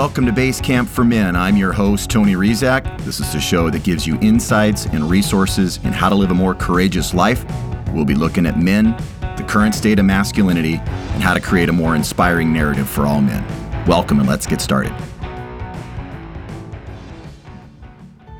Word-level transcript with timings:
welcome 0.00 0.24
to 0.24 0.32
Base 0.32 0.62
Camp 0.62 0.88
for 0.88 1.04
Men. 1.04 1.36
I'm 1.36 1.58
your 1.58 1.74
host, 1.74 2.08
Tony 2.08 2.32
Rizak. 2.32 3.04
This 3.04 3.20
is 3.20 3.30
the 3.34 3.38
show 3.38 3.68
that 3.68 3.84
gives 3.84 4.06
you 4.06 4.18
insights 4.22 4.86
and 4.86 5.10
resources 5.10 5.76
in 5.84 5.92
how 5.92 6.08
to 6.08 6.14
live 6.14 6.30
a 6.30 6.34
more 6.34 6.54
courageous 6.54 7.12
life. 7.12 7.44
We'll 7.92 8.06
be 8.06 8.14
looking 8.14 8.46
at 8.46 8.58
men, 8.58 8.96
the 9.36 9.44
current 9.46 9.74
state 9.74 9.98
of 9.98 10.06
masculinity, 10.06 10.76
and 10.76 11.22
how 11.22 11.34
to 11.34 11.40
create 11.40 11.68
a 11.68 11.72
more 11.72 11.96
inspiring 11.96 12.50
narrative 12.50 12.88
for 12.88 13.04
all 13.04 13.20
men. 13.20 13.44
Welcome, 13.86 14.20
and 14.20 14.26
let's 14.26 14.46
get 14.46 14.62
started. 14.62 14.94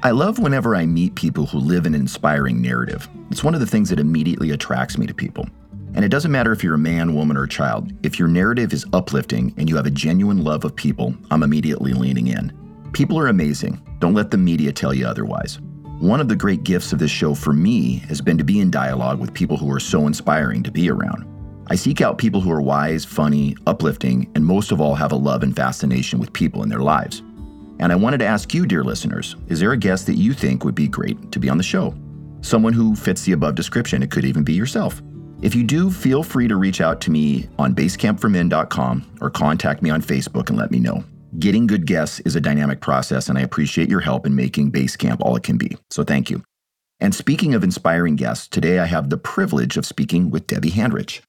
I 0.03 0.13
love 0.13 0.39
whenever 0.39 0.75
I 0.75 0.87
meet 0.87 1.15
people 1.15 1.45
who 1.45 1.59
live 1.59 1.85
an 1.85 1.95
inspiring 1.95 2.63
narrative. 2.63 3.07
It's 3.31 3.45
one 3.45 3.53
of 3.53 3.61
the 3.61 3.67
things 3.67 3.91
that 3.91 4.01
immediately 4.01 4.51
attracts 4.53 4.97
me 4.97 5.07
to 5.07 5.13
people. 5.13 5.47
And 5.95 6.05
it 6.05 6.11
doesn't 6.11 6.31
matter 6.31 6.53
if 6.53 6.63
you're 6.63 6.75
a 6.75 6.79
man, 6.79 7.15
woman, 7.15 7.37
or 7.37 7.47
child, 7.47 7.93
if 8.05 8.19
your 8.19 8.29
narrative 8.29 8.73
is 8.73 8.87
uplifting 8.93 9.53
and 9.57 9.69
you 9.69 9.77
have 9.77 9.87
a 9.87 9.91
genuine 9.91 10.45
love 10.45 10.65
of 10.65 10.77
people, 10.77 11.15
I'm 11.31 11.43
immediately 11.43 11.93
leaning 11.93 12.29
in. 12.29 12.53
People 12.93 13.19
are 13.19 13.29
amazing. 13.29 13.81
Don't 13.99 14.15
let 14.15 14.31
the 14.31 14.39
media 14.39 14.73
tell 14.73 14.95
you 14.95 15.07
otherwise. 15.07 15.59
One 16.01 16.21
of 16.21 16.29
the 16.29 16.37
great 16.37 16.65
gifts 16.65 16.93
of 16.93 16.99
this 16.99 17.11
show 17.11 17.35
for 17.35 17.53
me 17.53 17.97
has 18.09 18.21
been 18.21 18.39
to 18.39 18.45
be 18.45 18.61
in 18.61 18.71
dialogue 18.71 19.21
with 19.21 19.35
people 19.35 19.57
who 19.57 19.71
are 19.73 19.81
so 19.81 20.07
inspiring 20.07 20.63
to 20.63 20.71
be 20.71 20.91
around. 20.91 21.27
I 21.69 21.75
seek 21.75 22.01
out 22.01 22.19
people 22.19 22.41
who 22.41 22.51
are 22.51 22.63
wise, 22.63 23.05
funny, 23.05 23.57
uplifting, 23.67 24.31
and 24.35 24.45
most 24.45 24.73
of 24.73 24.81
all 24.81 24.95
have 24.95 25.13
a 25.13 25.17
love 25.17 25.43
and 25.43 25.55
fascination 25.55 26.19
with 26.19 26.33
people 26.33 26.63
in 26.63 26.69
their 26.69 26.81
lives. 26.81 27.23
And 27.81 27.93
I 27.93 27.97
wanted 27.97 28.19
to 28.19 28.27
ask 28.27 28.53
you, 28.55 28.67
dear 28.67 28.83
listeners, 28.83 29.37
is 29.49 29.61
there 29.61 29.73
a 29.73 29.77
guest 29.77 30.07
that 30.07 30.17
you 30.17 30.33
think 30.33 30.65
would 30.65 30.75
be 30.75 30.89
great 30.89 31.31
to 31.33 31.39
be 31.39 31.49
on 31.49 31.59
the 31.59 31.63
show? 31.63 31.95
Someone 32.41 32.73
who 32.73 32.97
fits 32.97 33.23
the 33.23 33.33
above 33.33 33.55
description. 33.55 34.03
It 34.03 34.11
could 34.11 34.25
even 34.25 34.43
be 34.43 34.55
yourself. 34.55 35.03
If 35.43 35.55
you 35.55 35.63
do, 35.63 35.91
feel 35.91 36.23
free 36.23 36.49
to 36.49 36.57
reach 36.57 36.83
out 36.83 37.01
to 37.03 37.11
me 37.11 37.49
on 37.59 37.75
basecampformen.com 37.75 39.17
or 39.23 39.31
contact 39.31 39.83
me 39.83 39.89
on 39.89 40.03
Facebook 40.03 40.51
and 40.51 40.59
let 40.59 40.71
me 40.71 40.79
know. 40.79 41.03
Getting 41.39 41.67
good 41.67 41.87
guests 41.87 42.21
is 42.21 42.37
a 42.37 42.43
dynamic 42.43 42.81
process, 42.81 43.29
and 43.31 43.39
I 43.39 43.41
appreciate 43.41 43.89
your 43.89 44.01
help 44.01 44.27
in 44.27 44.35
making 44.35 44.71
Basecamp 44.71 45.17
all 45.21 45.37
it 45.37 45.43
can 45.43 45.57
be. 45.57 45.79
So 45.91 46.05
thank 46.05 46.29
you. 46.29 46.43
And 46.99 47.15
speaking 47.15 47.55
of 47.55 47.65
inspiring 47.65 48.17
guests, 48.17 48.49
today 48.49 48.81
I 48.81 48.85
have 48.85 49.09
the 49.09 49.17
privilege 49.17 49.79
of 49.79 49.87
speaking 49.87 50.31
with 50.31 50.47
Debbie 50.47 50.73
Handrich. 50.73 51.23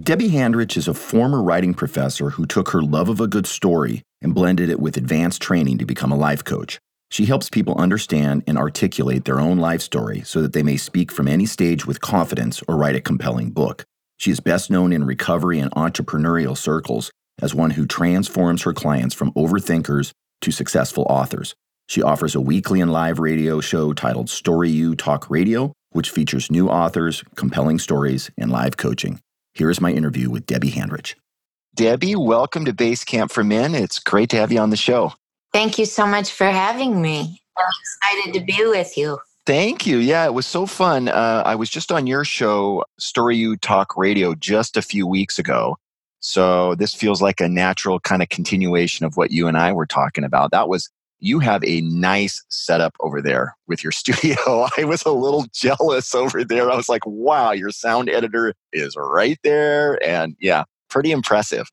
Debbie 0.00 0.30
Handrich 0.30 0.78
is 0.78 0.88
a 0.88 0.94
former 0.94 1.42
writing 1.42 1.74
professor 1.74 2.30
who 2.30 2.46
took 2.46 2.70
her 2.70 2.80
love 2.80 3.10
of 3.10 3.20
a 3.20 3.26
good 3.26 3.46
story 3.46 4.02
and 4.22 4.34
blended 4.34 4.70
it 4.70 4.80
with 4.80 4.96
advanced 4.96 5.42
training 5.42 5.76
to 5.76 5.84
become 5.84 6.10
a 6.10 6.16
life 6.16 6.42
coach. 6.42 6.80
She 7.10 7.26
helps 7.26 7.50
people 7.50 7.76
understand 7.76 8.44
and 8.46 8.56
articulate 8.56 9.24
their 9.24 9.40
own 9.40 9.58
life 9.58 9.82
story 9.82 10.22
so 10.22 10.40
that 10.42 10.52
they 10.52 10.62
may 10.62 10.76
speak 10.76 11.10
from 11.10 11.26
any 11.26 11.44
stage 11.44 11.84
with 11.84 12.00
confidence 12.00 12.62
or 12.68 12.76
write 12.76 12.94
a 12.94 13.00
compelling 13.00 13.50
book. 13.50 13.84
She 14.16 14.30
is 14.30 14.38
best 14.38 14.70
known 14.70 14.92
in 14.92 15.04
recovery 15.04 15.58
and 15.58 15.72
entrepreneurial 15.72 16.56
circles 16.56 17.10
as 17.42 17.54
one 17.54 17.72
who 17.72 17.84
transforms 17.84 18.62
her 18.62 18.72
clients 18.72 19.14
from 19.14 19.32
overthinkers 19.32 20.12
to 20.42 20.52
successful 20.52 21.04
authors. 21.10 21.54
She 21.88 22.00
offers 22.00 22.36
a 22.36 22.40
weekly 22.40 22.80
and 22.80 22.92
live 22.92 23.18
radio 23.18 23.60
show 23.60 23.92
titled 23.92 24.30
Story 24.30 24.70
U 24.70 24.94
Talk 24.94 25.28
Radio, 25.28 25.72
which 25.90 26.10
features 26.10 26.48
new 26.48 26.68
authors, 26.68 27.24
compelling 27.34 27.80
stories, 27.80 28.30
and 28.38 28.52
live 28.52 28.76
coaching. 28.76 29.18
Here 29.54 29.70
is 29.70 29.80
my 29.80 29.90
interview 29.90 30.30
with 30.30 30.46
Debbie 30.46 30.70
Handrich. 30.70 31.14
Debbie, 31.74 32.14
welcome 32.14 32.64
to 32.66 32.72
Base 32.72 33.02
Camp 33.02 33.32
for 33.32 33.42
Men. 33.42 33.74
It's 33.74 33.98
great 33.98 34.30
to 34.30 34.36
have 34.36 34.52
you 34.52 34.60
on 34.60 34.70
the 34.70 34.76
show. 34.76 35.14
Thank 35.52 35.78
you 35.78 35.84
so 35.84 36.06
much 36.06 36.32
for 36.32 36.46
having 36.46 37.02
me. 37.02 37.42
I'm 37.56 37.64
excited 37.80 38.38
to 38.38 38.44
be 38.44 38.64
with 38.66 38.96
you. 38.96 39.18
Thank 39.46 39.86
you. 39.86 39.98
Yeah, 39.98 40.24
it 40.26 40.34
was 40.34 40.46
so 40.46 40.66
fun. 40.66 41.08
Uh, 41.08 41.42
I 41.44 41.54
was 41.54 41.68
just 41.70 41.90
on 41.90 42.06
your 42.06 42.24
show, 42.24 42.84
Story 42.98 43.36
U 43.38 43.56
Talk 43.56 43.96
Radio, 43.96 44.34
just 44.34 44.76
a 44.76 44.82
few 44.82 45.06
weeks 45.06 45.38
ago. 45.38 45.76
So 46.20 46.74
this 46.74 46.94
feels 46.94 47.22
like 47.22 47.40
a 47.40 47.48
natural 47.48 47.98
kind 47.98 48.22
of 48.22 48.28
continuation 48.28 49.06
of 49.06 49.16
what 49.16 49.30
you 49.30 49.48
and 49.48 49.56
I 49.56 49.72
were 49.72 49.86
talking 49.86 50.22
about. 50.22 50.50
That 50.50 50.68
was, 50.68 50.90
you 51.18 51.38
have 51.40 51.64
a 51.64 51.80
nice 51.80 52.44
setup 52.48 52.94
over 53.00 53.20
there 53.22 53.56
with 53.66 53.82
your 53.82 53.92
studio. 53.92 54.36
I 54.78 54.84
was 54.84 55.02
a 55.04 55.10
little 55.10 55.46
jealous 55.52 56.14
over 56.14 56.44
there. 56.44 56.70
I 56.70 56.76
was 56.76 56.88
like, 56.88 57.04
wow, 57.06 57.52
your 57.52 57.70
sound 57.70 58.10
editor 58.10 58.54
is 58.72 58.94
right 58.96 59.38
there. 59.42 59.98
And 60.06 60.36
yeah, 60.38 60.64
pretty 60.90 61.10
impressive. 61.10 61.68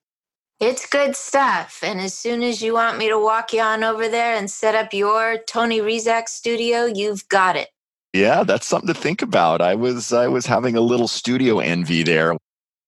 It's 0.60 0.88
good 0.88 1.16
stuff. 1.16 1.82
And 1.84 2.02
as 2.02 2.16
soon 2.16 2.42
as 2.42 2.62
you 2.62 2.74
want 2.74 2.98
me 2.98 3.10
to 3.10 3.20
walk 3.20 3.54
you 3.54 3.62
on 3.62 3.84
over 3.84 4.08
there 4.08 4.36
and 4.36 4.50
set 4.50 4.74
up 4.74 4.92
your 4.92 5.38
Tony 5.48 5.80
Rizak 5.80 6.28
studio, 6.28 6.86
you've 6.86 7.28
got 7.30 7.56
it. 7.56 7.70
Yeah, 8.14 8.44
that's 8.44 8.66
something 8.66 8.88
to 8.88 9.00
think 9.00 9.22
about. 9.22 9.62
I 9.62 9.76
was 9.76 10.12
I 10.12 10.28
was 10.28 10.48
having 10.48 10.76
a 10.76 10.82
little 10.82 11.08
studio 11.08 11.60
envy 11.60 12.02
there. 12.02 12.36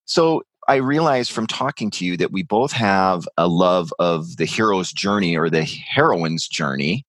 So 0.05 0.41
I 0.67 0.75
realized 0.75 1.31
from 1.31 1.45
talking 1.45 1.91
to 1.91 2.05
you 2.05 2.17
that 2.17 2.31
we 2.31 2.41
both 2.41 2.71
have 2.71 3.27
a 3.37 3.47
love 3.47 3.93
of 3.99 4.37
the 4.37 4.45
hero's 4.45 4.91
journey 4.91 5.37
or 5.37 5.49
the 5.49 5.63
heroine's 5.63 6.47
journey. 6.47 7.05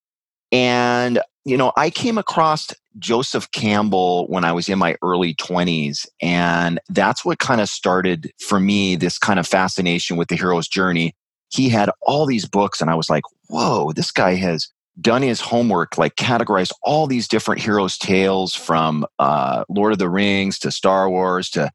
And, 0.53 1.21
you 1.45 1.57
know, 1.57 1.73
I 1.77 1.91
came 1.91 2.19
across 2.19 2.69
Joseph 2.99 3.51
Campbell 3.53 4.27
when 4.29 4.45
I 4.45 4.53
was 4.53 4.69
in 4.69 4.79
my 4.79 4.97
early 5.03 5.35
20s. 5.35 6.07
And 6.21 6.81
that's 6.89 7.25
what 7.25 7.39
kind 7.39 7.61
of 7.61 7.69
started 7.69 8.33
for 8.39 8.61
me 8.61 8.97
this 8.97 9.19
kind 9.19 9.39
of 9.39 9.47
fascination 9.47 10.17
with 10.17 10.29
the 10.29 10.37
hero's 10.37 10.69
journey. 10.69 11.15
He 11.49 11.69
had 11.69 11.91
all 12.03 12.27
these 12.27 12.47
books, 12.47 12.81
and 12.81 12.91
I 12.91 12.95
was 12.95 13.11
like, 13.11 13.25
whoa, 13.49 13.93
this 13.93 14.13
guy 14.13 14.35
has 14.37 14.69
done 15.01 15.23
his 15.23 15.41
homework, 15.41 15.99
like 15.99 16.15
categorized 16.15 16.73
all 16.83 17.07
these 17.07 17.27
different 17.27 17.61
heroes' 17.61 17.99
tales 17.99 18.55
from 18.55 19.05
uh, 19.19 19.65
Lord 19.69 19.93
of 19.93 19.99
the 19.99 20.09
Rings 20.09 20.59
to 20.61 20.71
Star 20.71 21.11
Wars 21.11 21.49
to 21.51 21.71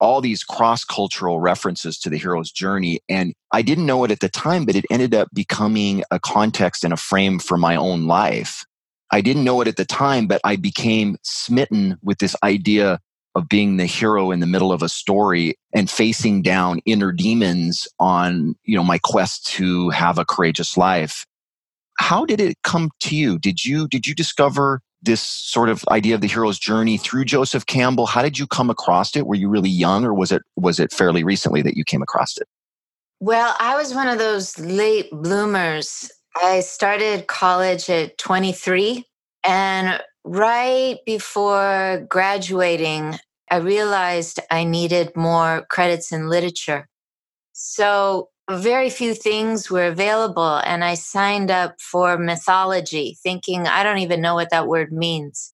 all 0.00 0.20
these 0.20 0.42
cross 0.42 0.84
cultural 0.84 1.40
references 1.40 1.98
to 1.98 2.10
the 2.10 2.18
hero's 2.18 2.50
journey. 2.50 3.00
And 3.08 3.34
I 3.52 3.62
didn't 3.62 3.86
know 3.86 4.02
it 4.04 4.10
at 4.10 4.20
the 4.20 4.28
time, 4.28 4.64
but 4.64 4.74
it 4.74 4.84
ended 4.90 5.14
up 5.14 5.28
becoming 5.32 6.02
a 6.10 6.18
context 6.18 6.82
and 6.82 6.92
a 6.92 6.96
frame 6.96 7.38
for 7.38 7.56
my 7.56 7.76
own 7.76 8.06
life. 8.06 8.64
I 9.12 9.20
didn't 9.20 9.44
know 9.44 9.60
it 9.60 9.68
at 9.68 9.76
the 9.76 9.84
time, 9.84 10.26
but 10.26 10.40
I 10.42 10.56
became 10.56 11.18
smitten 11.22 11.98
with 12.02 12.18
this 12.18 12.34
idea 12.42 12.98
of 13.34 13.48
being 13.48 13.76
the 13.76 13.86
hero 13.86 14.30
in 14.30 14.40
the 14.40 14.46
middle 14.46 14.72
of 14.72 14.82
a 14.82 14.88
story 14.88 15.54
and 15.74 15.88
facing 15.88 16.42
down 16.42 16.80
inner 16.86 17.12
demons 17.12 17.86
on, 17.98 18.54
you 18.64 18.76
know, 18.76 18.84
my 18.84 18.98
quest 18.98 19.46
to 19.46 19.90
have 19.90 20.18
a 20.18 20.24
courageous 20.24 20.76
life. 20.76 21.26
How 21.98 22.24
did 22.24 22.40
it 22.40 22.56
come 22.62 22.90
to 23.00 23.16
you? 23.16 23.38
Did 23.38 23.64
you 23.64 23.86
did 23.86 24.06
you 24.06 24.14
discover 24.14 24.80
this 25.02 25.20
sort 25.20 25.68
of 25.68 25.84
idea 25.90 26.14
of 26.14 26.20
the 26.20 26.26
hero's 26.28 26.58
journey 26.58 26.96
through 26.96 27.24
Joseph 27.24 27.66
Campbell? 27.66 28.06
How 28.06 28.22
did 28.22 28.38
you 28.38 28.46
come 28.46 28.70
across 28.70 29.14
it? 29.14 29.26
Were 29.26 29.34
you 29.34 29.48
really 29.48 29.70
young 29.70 30.04
or 30.04 30.14
was 30.14 30.32
it 30.32 30.42
was 30.56 30.80
it 30.80 30.92
fairly 30.92 31.22
recently 31.22 31.62
that 31.62 31.76
you 31.76 31.84
came 31.84 32.02
across 32.02 32.36
it? 32.38 32.48
Well, 33.20 33.54
I 33.60 33.76
was 33.76 33.94
one 33.94 34.08
of 34.08 34.18
those 34.18 34.58
late 34.58 35.10
bloomers 35.10 36.10
I 36.34 36.60
started 36.60 37.26
college 37.26 37.90
at 37.90 38.18
23. 38.18 39.04
And 39.44 40.00
right 40.24 40.98
before 41.04 42.06
graduating, 42.08 43.18
I 43.50 43.56
realized 43.56 44.40
I 44.50 44.64
needed 44.64 45.16
more 45.16 45.66
credits 45.68 46.12
in 46.12 46.28
literature. 46.28 46.88
So 47.52 48.30
very 48.50 48.90
few 48.90 49.14
things 49.14 49.70
were 49.70 49.86
available. 49.86 50.60
And 50.64 50.84
I 50.84 50.94
signed 50.94 51.50
up 51.50 51.80
for 51.80 52.18
mythology, 52.18 53.18
thinking, 53.22 53.66
I 53.66 53.82
don't 53.82 53.98
even 53.98 54.20
know 54.20 54.34
what 54.34 54.50
that 54.50 54.68
word 54.68 54.92
means. 54.92 55.52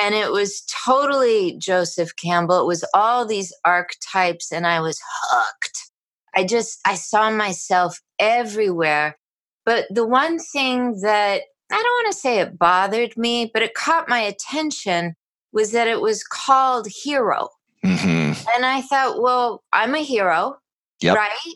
And 0.00 0.14
it 0.14 0.32
was 0.32 0.62
totally 0.84 1.56
Joseph 1.58 2.16
Campbell. 2.16 2.60
It 2.60 2.66
was 2.66 2.84
all 2.94 3.26
these 3.26 3.52
archetypes, 3.64 4.50
and 4.50 4.66
I 4.66 4.80
was 4.80 5.00
hooked. 5.30 5.90
I 6.34 6.44
just, 6.44 6.80
I 6.84 6.96
saw 6.96 7.30
myself 7.30 8.00
everywhere. 8.18 9.16
But 9.64 9.86
the 9.90 10.06
one 10.06 10.38
thing 10.38 11.00
that 11.00 11.42
I 11.70 11.74
don't 11.74 12.04
want 12.04 12.12
to 12.12 12.20
say 12.20 12.40
it 12.40 12.58
bothered 12.58 13.16
me, 13.16 13.50
but 13.52 13.62
it 13.62 13.74
caught 13.74 14.08
my 14.08 14.20
attention 14.20 15.14
was 15.52 15.72
that 15.72 15.88
it 15.88 16.00
was 16.00 16.22
called 16.22 16.86
Hero. 16.88 17.48
Mm-hmm. 17.84 18.48
And 18.54 18.66
I 18.66 18.82
thought, 18.82 19.20
well, 19.20 19.62
I'm 19.72 19.94
a 19.94 20.02
hero, 20.02 20.56
yep. 21.00 21.16
right? 21.16 21.54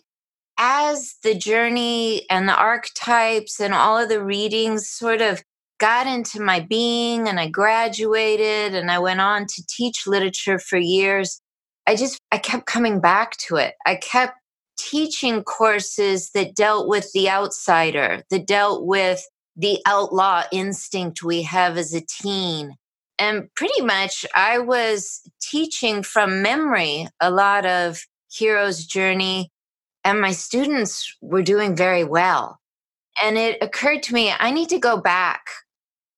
As 0.59 1.15
the 1.23 1.35
journey 1.35 2.27
and 2.31 2.49
the 2.49 2.57
archetypes 2.57 3.61
and 3.61 3.73
all 3.73 3.99
of 3.99 4.09
the 4.09 4.23
readings 4.23 4.89
sort 4.89 5.23
of 5.23 5.43
got 5.79 6.07
into 6.07 6.41
my 6.41 6.61
being 6.61 7.29
and 7.29 7.39
I 7.39 7.49
graduated 7.49 8.75
and 8.75 8.91
I 8.91 8.99
went 8.99 9.21
on 9.21 9.47
to 9.47 9.67
teach 9.69 10.07
literature 10.07 10.59
for 10.59 10.79
years, 10.79 11.41
I 11.87 11.97
just, 11.97 12.19
I 12.31 12.39
kept 12.39 12.67
coming 12.67 13.01
back 13.01 13.37
to 13.49 13.57
it. 13.57 13.75
I 13.87 13.95
kept 13.95 14.35
teaching 14.79 15.43
courses 15.43 16.31
that 16.31 16.55
dealt 16.55 16.89
with 16.89 17.11
the 17.13 17.29
outsider, 17.29 18.23
that 18.31 18.47
dealt 18.47 18.87
with 18.87 19.27
the 19.57 19.81
outlaw 19.87 20.45
instinct 20.53 21.23
we 21.23 21.43
have 21.43 21.77
as 21.77 21.93
a 21.93 22.01
teen. 22.01 22.77
And 23.19 23.53
pretty 23.55 23.83
much, 23.83 24.25
I 24.35 24.59
was 24.59 25.21
teaching 25.43 26.03
from 26.03 26.43
memory 26.43 27.09
a 27.21 27.31
lot 27.31 27.67
of 27.67 28.01
Hero's 28.31 28.87
Journey, 28.87 29.51
and 30.05 30.21
my 30.21 30.31
students 30.31 31.17
were 31.21 31.43
doing 31.43 31.75
very 31.75 32.05
well. 32.05 32.61
And 33.21 33.37
it 33.37 33.59
occurred 33.61 34.05
to 34.05 34.15
me, 34.15 34.33
I 34.39 34.53
need 34.53 34.69
to 34.69 34.79
go 34.79 34.97
back 34.97 35.43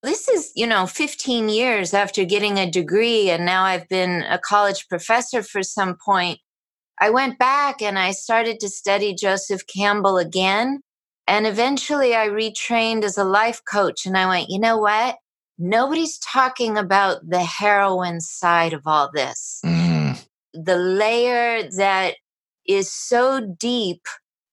this 0.03 0.29
is, 0.29 0.53
you 0.55 0.67
know, 0.67 0.87
15 0.87 1.49
years 1.49 1.93
after 1.93 2.25
getting 2.25 2.59
a 2.59 2.71
degree, 2.71 3.31
and 3.31 3.45
now 3.45 3.65
I've 3.65 3.89
been 3.89 4.23
a 4.23 4.39
college 4.39 4.89
professor 4.89 5.43
for 5.43 5.63
some 5.63 5.97
point. 6.03 6.41
I 7.01 7.09
went 7.09 7.39
back 7.39 7.81
and 7.81 7.99
I 7.99 8.13
started 8.13 8.61
to 8.61 8.69
study 8.69 9.15
Joseph 9.15 9.67
Campbell 9.67 10.19
again. 10.19 10.81
And 11.27 11.47
eventually 11.47 12.15
I 12.15 12.29
retrained 12.29 13.05
as 13.05 13.17
a 13.17 13.25
life 13.25 13.63
coach. 13.71 14.05
And 14.05 14.19
I 14.19 14.27
went, 14.27 14.51
you 14.51 14.59
know 14.59 14.77
what? 14.77 15.17
Nobody's 15.59 16.19
talking 16.19 16.77
about 16.77 17.29
the 17.29 17.43
heroine 17.43 18.21
side 18.21 18.75
of 18.75 18.83
all 18.87 19.11
this. 19.13 19.61
Mm. 19.65 20.23
The 20.53 20.77
layer 20.77 21.69
that 21.77 22.17
is 22.67 22.93
so 22.93 23.41
deep, 23.59 24.03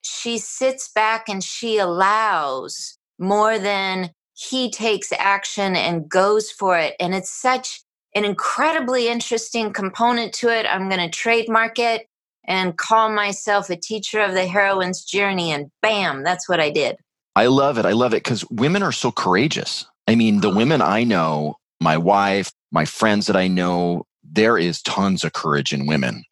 she 0.01 0.37
sits 0.37 0.89
back 0.93 1.27
and 1.27 1.43
she 1.43 1.77
allows 1.77 2.97
more 3.19 3.59
than 3.59 4.11
he 4.33 4.69
takes 4.69 5.11
action 5.17 5.75
and 5.75 6.07
goes 6.07 6.51
for 6.51 6.77
it. 6.77 6.95
And 6.99 7.13
it's 7.15 7.31
such 7.31 7.81
an 8.15 8.23
incredibly 8.23 9.07
interesting 9.07 9.73
component 9.73 10.33
to 10.35 10.49
it. 10.49 10.65
I'm 10.65 10.87
going 10.89 11.01
to 11.01 11.09
trademark 11.09 11.79
it 11.79 12.07
and 12.47 12.77
call 12.77 13.09
myself 13.09 13.69
a 13.69 13.75
teacher 13.75 14.19
of 14.21 14.33
the 14.33 14.47
heroine's 14.47 15.03
journey. 15.03 15.51
And 15.51 15.69
bam, 15.81 16.23
that's 16.23 16.47
what 16.47 16.59
I 16.59 16.69
did. 16.69 16.97
I 17.35 17.47
love 17.47 17.77
it. 17.77 17.85
I 17.85 17.91
love 17.91 18.13
it 18.13 18.23
because 18.23 18.49
women 18.49 18.81
are 18.81 18.91
so 18.91 19.11
courageous. 19.11 19.85
I 20.07 20.15
mean, 20.15 20.41
the 20.41 20.49
uh-huh. 20.49 20.57
women 20.57 20.81
I 20.81 21.03
know, 21.03 21.57
my 21.81 21.97
wife, 21.97 22.51
my 22.71 22.85
friends 22.85 23.27
that 23.27 23.35
I 23.35 23.47
know, 23.47 24.05
there 24.23 24.57
is 24.57 24.81
tons 24.81 25.23
of 25.23 25.33
courage 25.33 25.71
in 25.71 25.85
women. 25.85 26.23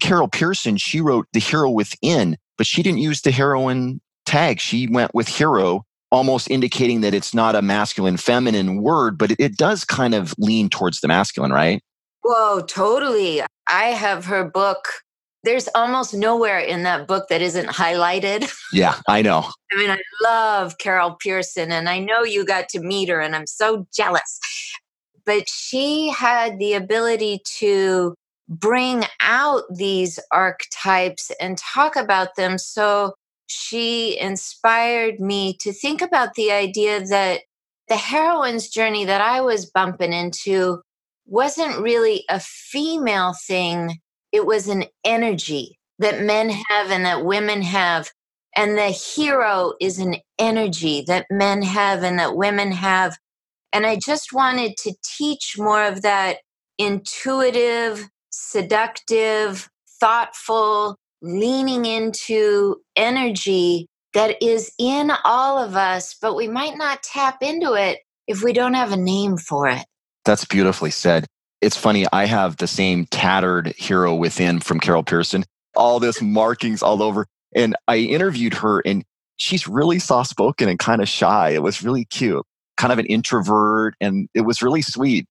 Carol 0.00 0.28
Pearson, 0.28 0.76
she 0.76 1.00
wrote 1.00 1.26
The 1.32 1.40
Hero 1.40 1.70
Within, 1.70 2.36
but 2.56 2.66
she 2.66 2.82
didn't 2.82 2.98
use 2.98 3.22
the 3.22 3.30
heroine 3.30 4.00
tag. 4.26 4.60
She 4.60 4.86
went 4.86 5.14
with 5.14 5.28
hero 5.28 5.84
almost 6.10 6.48
indicating 6.48 7.00
that 7.00 7.14
it's 7.14 7.34
not 7.34 7.56
a 7.56 7.62
masculine 7.62 8.16
feminine 8.16 8.80
word, 8.80 9.18
but 9.18 9.32
it, 9.32 9.40
it 9.40 9.56
does 9.56 9.84
kind 9.84 10.14
of 10.14 10.34
lean 10.38 10.68
towards 10.68 11.00
the 11.00 11.08
masculine, 11.08 11.52
right? 11.52 11.82
Whoa, 12.22 12.62
totally. 12.62 13.42
I 13.66 13.86
have 13.86 14.24
her 14.26 14.44
book. 14.44 14.86
There's 15.44 15.68
almost 15.74 16.14
nowhere 16.14 16.58
in 16.58 16.82
that 16.84 17.06
book 17.06 17.28
that 17.28 17.42
isn't 17.42 17.68
highlighted. 17.68 18.50
Yeah, 18.72 18.96
I 19.08 19.22
know. 19.22 19.44
I 19.72 19.76
mean, 19.76 19.90
I 19.90 20.00
love 20.22 20.78
Carol 20.78 21.16
Pearson, 21.20 21.70
and 21.70 21.88
I 21.88 21.98
know 21.98 22.22
you 22.22 22.44
got 22.44 22.68
to 22.70 22.80
meet 22.80 23.08
her, 23.08 23.20
and 23.20 23.36
I'm 23.36 23.46
so 23.46 23.86
jealous. 23.94 24.40
But 25.26 25.48
she 25.48 26.10
had 26.10 26.58
the 26.58 26.74
ability 26.74 27.40
to 27.58 28.14
bring 28.48 29.04
out 29.20 29.62
these 29.74 30.18
archetypes 30.30 31.30
and 31.40 31.56
talk 31.56 31.96
about 31.96 32.36
them 32.36 32.58
so 32.58 33.14
she 33.46 34.18
inspired 34.18 35.20
me 35.20 35.56
to 35.60 35.72
think 35.72 36.02
about 36.02 36.34
the 36.34 36.50
idea 36.50 37.04
that 37.06 37.42
the 37.88 37.96
heroine's 37.96 38.68
journey 38.68 39.04
that 39.04 39.20
I 39.20 39.40
was 39.40 39.70
bumping 39.70 40.12
into 40.12 40.80
wasn't 41.26 41.80
really 41.80 42.24
a 42.28 42.40
female 42.40 43.34
thing, 43.46 43.98
it 44.34 44.44
was 44.44 44.66
an 44.66 44.84
energy 45.04 45.78
that 46.00 46.20
men 46.20 46.50
have 46.68 46.90
and 46.90 47.04
that 47.04 47.24
women 47.24 47.62
have. 47.62 48.10
And 48.56 48.76
the 48.76 48.88
hero 48.88 49.74
is 49.80 50.00
an 50.00 50.16
energy 50.40 51.04
that 51.06 51.26
men 51.30 51.62
have 51.62 52.02
and 52.02 52.18
that 52.18 52.36
women 52.36 52.72
have. 52.72 53.16
And 53.72 53.86
I 53.86 53.96
just 53.96 54.32
wanted 54.32 54.76
to 54.78 54.92
teach 55.04 55.54
more 55.56 55.84
of 55.84 56.02
that 56.02 56.38
intuitive, 56.78 58.08
seductive, 58.30 59.68
thoughtful, 60.00 60.96
leaning 61.22 61.84
into 61.84 62.78
energy 62.96 63.86
that 64.14 64.42
is 64.42 64.72
in 64.80 65.12
all 65.22 65.62
of 65.62 65.76
us, 65.76 66.16
but 66.20 66.34
we 66.34 66.48
might 66.48 66.76
not 66.76 67.04
tap 67.04 67.38
into 67.40 67.74
it 67.74 68.00
if 68.26 68.42
we 68.42 68.52
don't 68.52 68.74
have 68.74 68.90
a 68.90 68.96
name 68.96 69.36
for 69.36 69.68
it. 69.68 69.84
That's 70.24 70.44
beautifully 70.44 70.90
said. 70.90 71.26
It's 71.64 71.78
funny, 71.78 72.04
I 72.12 72.26
have 72.26 72.58
the 72.58 72.66
same 72.66 73.06
tattered 73.06 73.68
hero 73.78 74.14
within 74.14 74.60
from 74.60 74.80
Carol 74.80 75.02
Pearson, 75.02 75.44
all 75.74 75.98
this 75.98 76.20
markings 76.20 76.82
all 76.82 77.02
over. 77.02 77.26
And 77.56 77.74
I 77.88 77.96
interviewed 77.96 78.52
her 78.54 78.80
and 78.80 79.02
she's 79.36 79.66
really 79.66 79.98
soft 79.98 80.28
spoken 80.28 80.68
and 80.68 80.78
kind 80.78 81.00
of 81.00 81.08
shy. 81.08 81.50
It 81.50 81.62
was 81.62 81.82
really 81.82 82.04
cute, 82.04 82.44
kind 82.76 82.92
of 82.92 82.98
an 82.98 83.06
introvert, 83.06 83.94
and 83.98 84.28
it 84.34 84.42
was 84.42 84.60
really 84.60 84.82
sweet. 84.82 85.26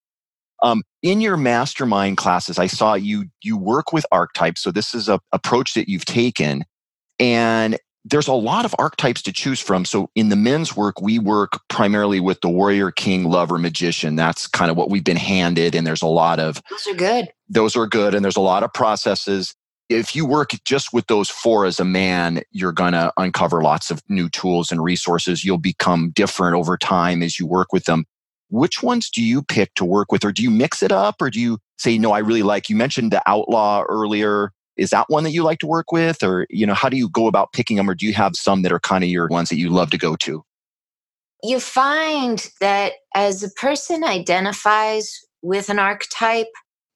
Um, 0.63 0.81
in 1.03 1.21
your 1.21 1.37
mastermind 1.37 2.17
classes, 2.17 2.57
I 2.57 2.65
saw 2.65 2.95
you 2.95 3.25
you 3.43 3.55
work 3.55 3.93
with 3.93 4.05
archetypes. 4.11 4.61
So 4.61 4.71
this 4.71 4.95
is 4.95 5.09
a 5.09 5.19
approach 5.33 5.75
that 5.75 5.87
you've 5.87 6.05
taken, 6.05 6.63
and 7.19 7.77
there's 8.05 8.27
a 8.27 8.33
lot 8.33 8.65
of 8.65 8.75
archetypes 8.77 9.21
to 9.23 9.31
choose 9.31 9.59
from. 9.59 9.85
So 9.85 10.09
in 10.15 10.29
the 10.29 10.35
men's 10.35 10.75
work, 10.75 11.01
we 11.01 11.19
work 11.19 11.59
primarily 11.69 12.19
with 12.19 12.41
the 12.41 12.49
warrior, 12.49 12.91
king, 12.91 13.25
lover, 13.25 13.57
magician. 13.57 14.15
That's 14.15 14.47
kind 14.47 14.69
of 14.69 14.77
what 14.77 14.89
we've 14.89 15.03
been 15.03 15.17
handed, 15.17 15.73
and 15.75 15.87
there's 15.87 16.01
a 16.01 16.07
lot 16.07 16.39
of 16.39 16.61
those 16.69 16.87
are 16.87 16.95
good. 16.95 17.29
Those 17.49 17.75
are 17.75 17.87
good, 17.87 18.13
and 18.13 18.23
there's 18.23 18.35
a 18.35 18.41
lot 18.41 18.63
of 18.63 18.73
processes. 18.73 19.55
If 19.89 20.15
you 20.15 20.25
work 20.25 20.51
just 20.65 20.93
with 20.93 21.07
those 21.07 21.29
four 21.29 21.65
as 21.65 21.79
a 21.79 21.85
man, 21.85 22.41
you're 22.51 22.71
going 22.71 22.93
to 22.93 23.13
uncover 23.17 23.61
lots 23.61 23.91
of 23.91 24.01
new 24.09 24.29
tools 24.29 24.71
and 24.71 24.83
resources. 24.83 25.43
You'll 25.43 25.57
become 25.57 26.11
different 26.11 26.55
over 26.55 26.77
time 26.77 27.21
as 27.21 27.37
you 27.39 27.45
work 27.45 27.71
with 27.71 27.85
them 27.85 28.05
which 28.53 28.83
ones 28.83 29.09
do 29.09 29.23
you 29.23 29.41
pick 29.41 29.73
to 29.73 29.83
work 29.83 30.11
with 30.11 30.23
or 30.23 30.31
do 30.31 30.43
you 30.43 30.51
mix 30.51 30.83
it 30.83 30.91
up 30.91 31.15
or 31.19 31.31
do 31.31 31.39
you 31.39 31.57
say 31.79 31.97
no 31.97 32.11
i 32.11 32.19
really 32.19 32.43
like 32.43 32.69
you 32.69 32.75
mentioned 32.75 33.11
the 33.11 33.21
outlaw 33.25 33.83
earlier 33.89 34.51
is 34.77 34.89
that 34.89 35.09
one 35.09 35.23
that 35.23 35.31
you 35.31 35.43
like 35.43 35.59
to 35.59 35.67
work 35.67 35.91
with? 35.91 36.23
Or 36.23 36.47
you 36.49 36.65
know 36.65 36.73
how 36.73 36.89
do 36.89 36.97
you 36.97 37.09
go 37.09 37.27
about 37.27 37.53
picking 37.53 37.77
them 37.77 37.89
or 37.89 37.95
do 37.95 38.05
you 38.05 38.13
have 38.13 38.35
some 38.35 38.61
that 38.63 38.71
are 38.71 38.79
kind 38.79 39.03
of 39.03 39.09
your 39.09 39.27
ones 39.27 39.49
that 39.49 39.57
you 39.57 39.69
love 39.69 39.89
to 39.91 39.97
go 39.97 40.15
to? 40.17 40.43
You 41.43 41.59
find 41.59 42.49
that 42.61 42.93
as 43.15 43.43
a 43.43 43.49
person 43.49 44.03
identifies 44.03 45.19
with 45.41 45.69
an 45.69 45.77
archetype 45.77 46.47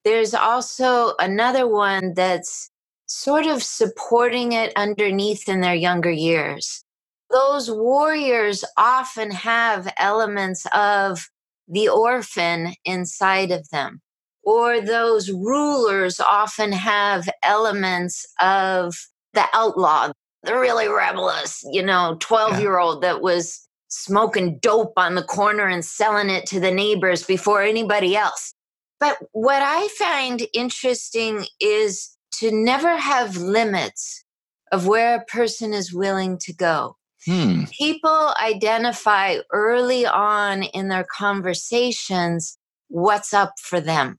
there's 0.07 0.33
also 0.33 1.15
another 1.19 1.67
one 1.67 2.13
that's 2.13 2.71
sort 3.07 3.45
of 3.45 3.61
supporting 3.61 4.53
it 4.53 4.71
underneath 4.77 5.49
in 5.49 5.59
their 5.59 5.75
younger 5.75 6.09
years. 6.09 6.81
Those 7.29 7.69
warriors 7.69 8.63
often 8.77 9.31
have 9.31 9.93
elements 9.97 10.65
of 10.73 11.29
the 11.67 11.89
orphan 11.89 12.73
inside 12.85 13.51
of 13.51 13.67
them. 13.69 13.99
Or 14.47 14.79
those 14.79 15.29
rulers 15.29 16.21
often 16.21 16.71
have 16.71 17.27
elements 17.43 18.25
of 18.39 18.95
the 19.33 19.43
outlaw, 19.53 20.13
the 20.43 20.57
really 20.57 20.87
rebellious, 20.87 21.61
you 21.69 21.83
know, 21.83 22.15
12 22.21 22.61
year 22.61 22.79
old 22.79 23.03
that 23.03 23.21
was 23.21 23.67
smoking 23.89 24.57
dope 24.59 24.93
on 24.95 25.15
the 25.15 25.23
corner 25.23 25.67
and 25.67 25.83
selling 25.83 26.29
it 26.29 26.45
to 26.45 26.61
the 26.61 26.71
neighbors 26.71 27.25
before 27.25 27.61
anybody 27.61 28.15
else. 28.15 28.53
But 29.01 29.17
what 29.33 29.61
I 29.61 29.89
find 29.99 30.47
interesting 30.53 31.45
is 31.59 32.15
to 32.39 32.49
never 32.49 32.95
have 32.95 33.35
limits 33.35 34.23
of 34.71 34.87
where 34.87 35.15
a 35.17 35.25
person 35.25 35.73
is 35.73 35.93
willing 35.93 36.37
to 36.43 36.53
go. 36.53 36.95
Hmm. 37.25 37.65
People 37.77 38.33
identify 38.41 39.39
early 39.51 40.05
on 40.05 40.63
in 40.63 40.87
their 40.87 41.05
conversations 41.17 42.57
what's 42.87 43.33
up 43.33 43.51
for 43.61 43.81
them. 43.81 44.17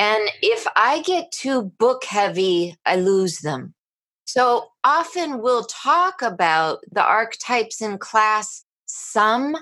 And 0.00 0.30
if 0.40 0.66
I 0.76 1.02
get 1.02 1.30
too 1.30 1.72
book 1.78 2.04
heavy, 2.04 2.74
I 2.86 2.96
lose 2.96 3.40
them. 3.40 3.74
So 4.24 4.68
often 4.82 5.42
we'll 5.42 5.64
talk 5.64 6.22
about 6.22 6.78
the 6.90 7.04
archetypes 7.04 7.82
in 7.82 7.98
class 7.98 8.64
some, 8.86 9.54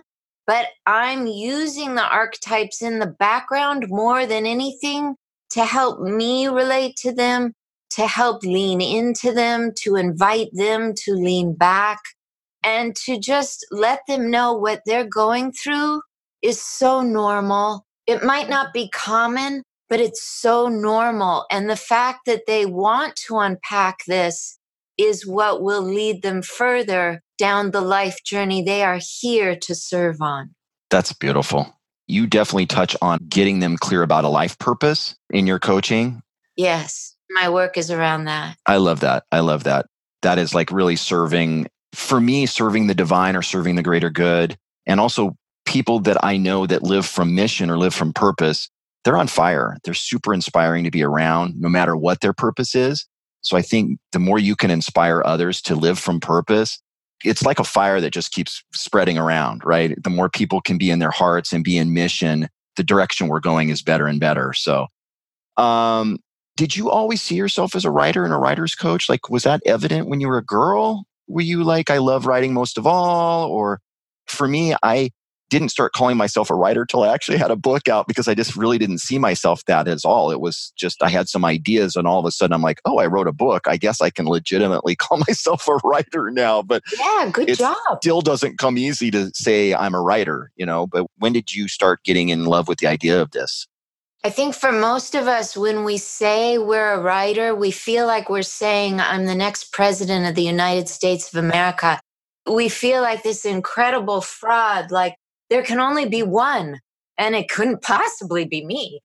but 0.47 0.67
I'm 0.87 1.27
using 1.27 1.97
the 1.97 2.07
archetypes 2.07 2.83
in 2.83 3.01
the 3.01 3.07
background 3.09 3.87
more 3.89 4.27
than 4.27 4.47
anything 4.47 5.17
to 5.51 5.65
help 5.65 6.01
me 6.01 6.47
relate 6.47 6.95
to 6.99 7.13
them, 7.13 7.53
to 7.91 8.07
help 8.07 8.45
lean 8.45 8.81
into 8.81 9.33
them, 9.33 9.73
to 9.79 9.97
invite 9.97 10.51
them 10.53 10.95
to 10.99 11.15
lean 11.15 11.55
back 11.55 11.99
and 12.63 12.95
to 12.95 13.19
just 13.19 13.67
let 13.73 14.03
them 14.07 14.31
know 14.31 14.53
what 14.53 14.83
they're 14.87 15.05
going 15.05 15.51
through 15.51 16.01
is 16.43 16.63
so 16.63 17.01
normal. 17.01 17.85
It 18.07 18.23
might 18.23 18.49
not 18.49 18.73
be 18.73 18.89
common, 18.91 19.65
but 19.89 20.01
it's 20.01 20.23
so 20.23 20.69
normal. 20.69 21.47
And 21.51 21.69
the 21.69 21.77
fact 21.77 22.21
that 22.27 22.47
they 22.47 22.67
want 22.67 23.17
to 23.27 23.39
unpack 23.39 23.99
this 24.07 24.59
is 24.99 25.27
what 25.27 25.63
will 25.63 25.83
lead 25.83 26.23
them 26.23 26.43
further 26.43 27.23
down 27.39 27.71
the 27.71 27.81
life 27.81 28.19
journey 28.25 28.63
they 28.63 28.83
are 28.83 29.01
here 29.21 29.57
to 29.57 29.75
serve 29.75 30.21
on. 30.21 30.55
That's 30.91 31.13
beautiful. 31.13 31.75
You 32.07 32.27
definitely 32.27 32.67
touch 32.67 32.97
on 33.01 33.19
getting 33.29 33.61
them 33.61 33.77
clear 33.77 34.03
about 34.03 34.25
a 34.25 34.29
life 34.29 34.59
purpose 34.59 35.15
in 35.31 35.47
your 35.47 35.59
coaching. 35.59 36.23
Yes, 36.57 37.15
my 37.31 37.49
work 37.49 37.77
is 37.77 37.91
around 37.91 38.25
that. 38.25 38.57
I 38.67 38.79
love 38.79 39.01
that. 39.01 39.25
I 39.31 39.41
love 39.41 39.65
that. 39.65 39.87
That 40.23 40.39
is 40.39 40.55
like 40.55 40.73
really 40.73 40.97
serving 40.97 41.69
for 41.93 42.21
me, 42.21 42.47
serving 42.47 42.87
the 42.87 42.95
divine 42.95 43.37
or 43.37 43.43
serving 43.43 43.77
the 43.77 43.83
greater 43.83 44.11
good, 44.11 44.57
and 44.87 44.99
also 44.99 45.37
people 45.67 46.01
that 46.01 46.23
I 46.25 46.39
know 46.39 46.67
that 46.67 46.83
live 46.83 47.07
from 47.07 47.35
mission 47.35 47.71
or 47.71 47.79
live 47.79 47.95
from 47.95 48.13
purpose, 48.13 48.71
they're 49.05 49.17
on 49.17 49.29
fire. 49.29 49.77
They're 49.85 49.95
super 49.95 50.35
inspiring 50.35 50.85
to 50.85 50.91
be 50.91 51.03
around, 51.03 51.55
no 51.59 51.69
matter 51.69 51.97
what 51.97 52.21
their 52.21 52.33
purpose 52.33 52.75
is. 52.75 53.07
So 53.41 53.57
I 53.57 53.63
think 53.63 53.99
the 54.13 54.19
more 54.19 54.39
you 54.39 54.57
can 54.57 54.71
inspire 54.71 55.23
others 55.25 55.63
to 55.63 55.75
live 55.75 55.99
from 55.99 56.21
purpose, 56.21 56.81
it's 57.25 57.45
like 57.45 57.59
a 57.59 57.65
fire 57.65 58.01
that 58.01 58.13
just 58.13 58.33
keeps 58.33 58.63
spreading 58.73 59.19
around, 59.19 59.63
right? 59.65 60.01
The 60.03 60.11
more 60.11 60.29
people 60.29 60.61
can 60.61 60.79
be 60.79 60.91
in 60.91 60.99
their 60.99 61.11
hearts 61.11 61.53
and 61.53 61.65
be 61.65 61.77
in 61.77 61.93
mission, 61.93 62.49
the 62.77 62.85
direction 62.85 63.29
we're 63.29 63.41
going 63.41 63.71
is 63.71 63.83
better 63.83 64.07
and 64.07 64.21
better. 64.21 64.53
So, 64.53 64.87
um, 65.57 66.19
did 66.57 66.77
you 66.77 66.91
always 66.91 67.23
see 67.23 67.37
yourself 67.37 67.75
as 67.75 67.85
a 67.85 67.91
writer 67.91 68.25
and 68.25 68.35
a 68.35 68.37
writer's 68.37 68.75
coach? 68.75 69.09
Like, 69.09 69.31
was 69.31 69.45
that 69.45 69.63
evident 69.65 70.09
when 70.09 70.21
you 70.21 70.29
were 70.29 70.39
a 70.39 70.45
girl? 70.45 71.05
Were 71.29 71.43
you 71.43 71.63
like, 71.63 71.91
I 71.91 71.99
love 71.99 72.27
writing 72.27 72.53
most 72.53 72.79
of 72.79 72.87
all? 72.87 73.49
Or 73.49 73.81
for 74.27 74.49
me, 74.49 74.75
I 74.83 75.11
didn't 75.51 75.71
start 75.71 75.93
calling 75.93 76.17
myself 76.17 76.51
a 76.51 76.55
writer 76.55 76.85
till 76.85 77.03
I 77.03 77.13
actually 77.13 77.39
had 77.39 77.51
a 77.51 77.57
book 77.57 77.89
out 77.89 78.07
because 78.07 78.29
I 78.29 78.35
just 78.35 78.57
really 78.57 78.79
didn't 78.79 78.99
see 78.99 79.19
myself 79.19 79.65
that 79.65 79.89
as 79.89 80.05
all. 80.05 80.31
It 80.31 80.41
was 80.41 80.73
just 80.77 81.03
I 81.03 81.09
had 81.09 81.29
some 81.29 81.45
ideas 81.45 81.97
and 81.97 82.07
all 82.07 82.19
of 82.19 82.25
a 82.25 82.31
sudden 82.31 82.53
I'm 82.53 82.63
like, 82.63 82.81
oh, 82.85 82.99
I 82.99 83.07
wrote 83.07 83.27
a 83.27 83.33
book. 83.33 83.67
I 83.67 83.77
guess 83.77 84.01
I 84.01 84.11
can 84.11 84.27
legitimately 84.27 84.97
call 84.97 85.19
myself 85.19 85.67
a 85.69 85.77
writer 85.85 86.31
now. 86.31 86.63
But 86.63 86.83
yeah, 86.99 87.31
good 87.33 87.49
it 87.49 87.59
job. 87.59 87.77
Still 88.01 88.21
doesn't 88.21 88.59
come 88.59 88.79
easy 88.79 89.11
to 89.11 89.31
say 89.35 89.75
I'm 89.75 89.95
a 89.95 90.01
writer, 90.01 90.51
you 90.57 90.67
know. 90.67 90.87
But 90.87 91.07
when 91.19 91.33
did 91.33 91.55
you 91.55 91.69
start 91.69 92.05
getting 92.05 92.29
in 92.29 92.45
love 92.45 92.69
with 92.69 92.79
the 92.79 92.87
idea 92.87 93.21
of 93.21 93.31
this? 93.31 93.67
I 94.25 94.31
think 94.31 94.55
for 94.55 94.73
most 94.73 95.15
of 95.15 95.29
us, 95.29 95.57
when 95.57 95.85
we 95.85 95.97
say 95.97 96.59
we're 96.59 96.95
a 96.95 97.01
writer, 97.01 97.55
we 97.55 97.71
feel 97.71 98.07
like 98.07 98.29
we're 98.29 98.43
saying, 98.43 99.01
I'm 99.01 99.27
the 99.27 99.35
next 99.35 99.73
president 99.73 100.27
of 100.27 100.35
the 100.35 100.43
United 100.43 100.89
States 100.89 101.33
of 101.33 101.39
America. 101.39 102.01
We 102.51 102.69
feel 102.69 103.01
like 103.01 103.23
this 103.23 103.45
incredible 103.45 104.21
fraud, 104.21 104.91
like 104.91 105.15
there 105.51 105.63
can 105.63 105.81
only 105.81 106.07
be 106.07 106.23
one, 106.23 106.81
and 107.17 107.35
it 107.35 107.49
couldn't 107.49 107.83
possibly 107.83 108.45
be 108.45 108.65
me. 108.65 109.01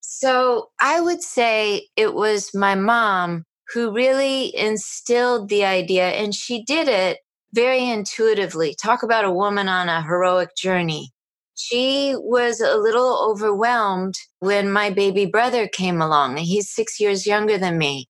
So 0.00 0.70
I 0.80 1.00
would 1.00 1.22
say 1.22 1.88
it 1.96 2.14
was 2.14 2.54
my 2.54 2.74
mom 2.74 3.44
who 3.72 3.92
really 3.92 4.56
instilled 4.56 5.48
the 5.48 5.64
idea, 5.64 6.08
and 6.08 6.34
she 6.34 6.64
did 6.64 6.88
it 6.88 7.18
very 7.52 7.88
intuitively. 7.88 8.74
Talk 8.74 9.02
about 9.02 9.24
a 9.24 9.32
woman 9.32 9.68
on 9.68 9.88
a 9.88 10.02
heroic 10.02 10.56
journey. 10.56 11.12
She 11.54 12.14
was 12.16 12.60
a 12.60 12.76
little 12.76 13.28
overwhelmed 13.30 14.14
when 14.38 14.70
my 14.70 14.90
baby 14.90 15.26
brother 15.26 15.66
came 15.66 16.00
along. 16.00 16.36
He's 16.36 16.70
six 16.70 17.00
years 17.00 17.26
younger 17.26 17.58
than 17.58 17.78
me. 17.78 18.08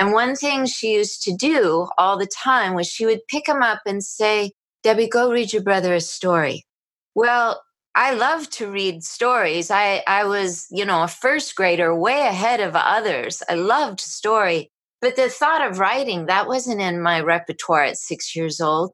And 0.00 0.12
one 0.12 0.36
thing 0.36 0.66
she 0.66 0.94
used 0.94 1.22
to 1.22 1.34
do 1.34 1.88
all 1.96 2.18
the 2.18 2.26
time 2.26 2.74
was 2.74 2.88
she 2.88 3.06
would 3.06 3.26
pick 3.28 3.48
him 3.48 3.62
up 3.62 3.80
and 3.86 4.02
say, 4.02 4.52
Debbie, 4.82 5.08
go 5.08 5.30
read 5.30 5.52
your 5.52 5.62
brother 5.62 5.94
a 5.94 6.00
story. 6.00 6.64
Well, 7.18 7.60
I 7.96 8.14
love 8.14 8.48
to 8.50 8.70
read 8.70 9.02
stories. 9.02 9.72
I, 9.72 10.04
I 10.06 10.22
was, 10.22 10.68
you 10.70 10.84
know, 10.84 11.02
a 11.02 11.08
first 11.08 11.56
grader 11.56 11.92
way 11.92 12.20
ahead 12.20 12.60
of 12.60 12.76
others. 12.76 13.42
I 13.48 13.54
loved 13.54 13.98
story. 13.98 14.70
But 15.00 15.16
the 15.16 15.28
thought 15.28 15.68
of 15.68 15.80
writing, 15.80 16.26
that 16.26 16.46
wasn't 16.46 16.80
in 16.80 17.02
my 17.02 17.20
repertoire 17.20 17.82
at 17.82 17.96
six 17.96 18.36
years 18.36 18.60
old. 18.60 18.92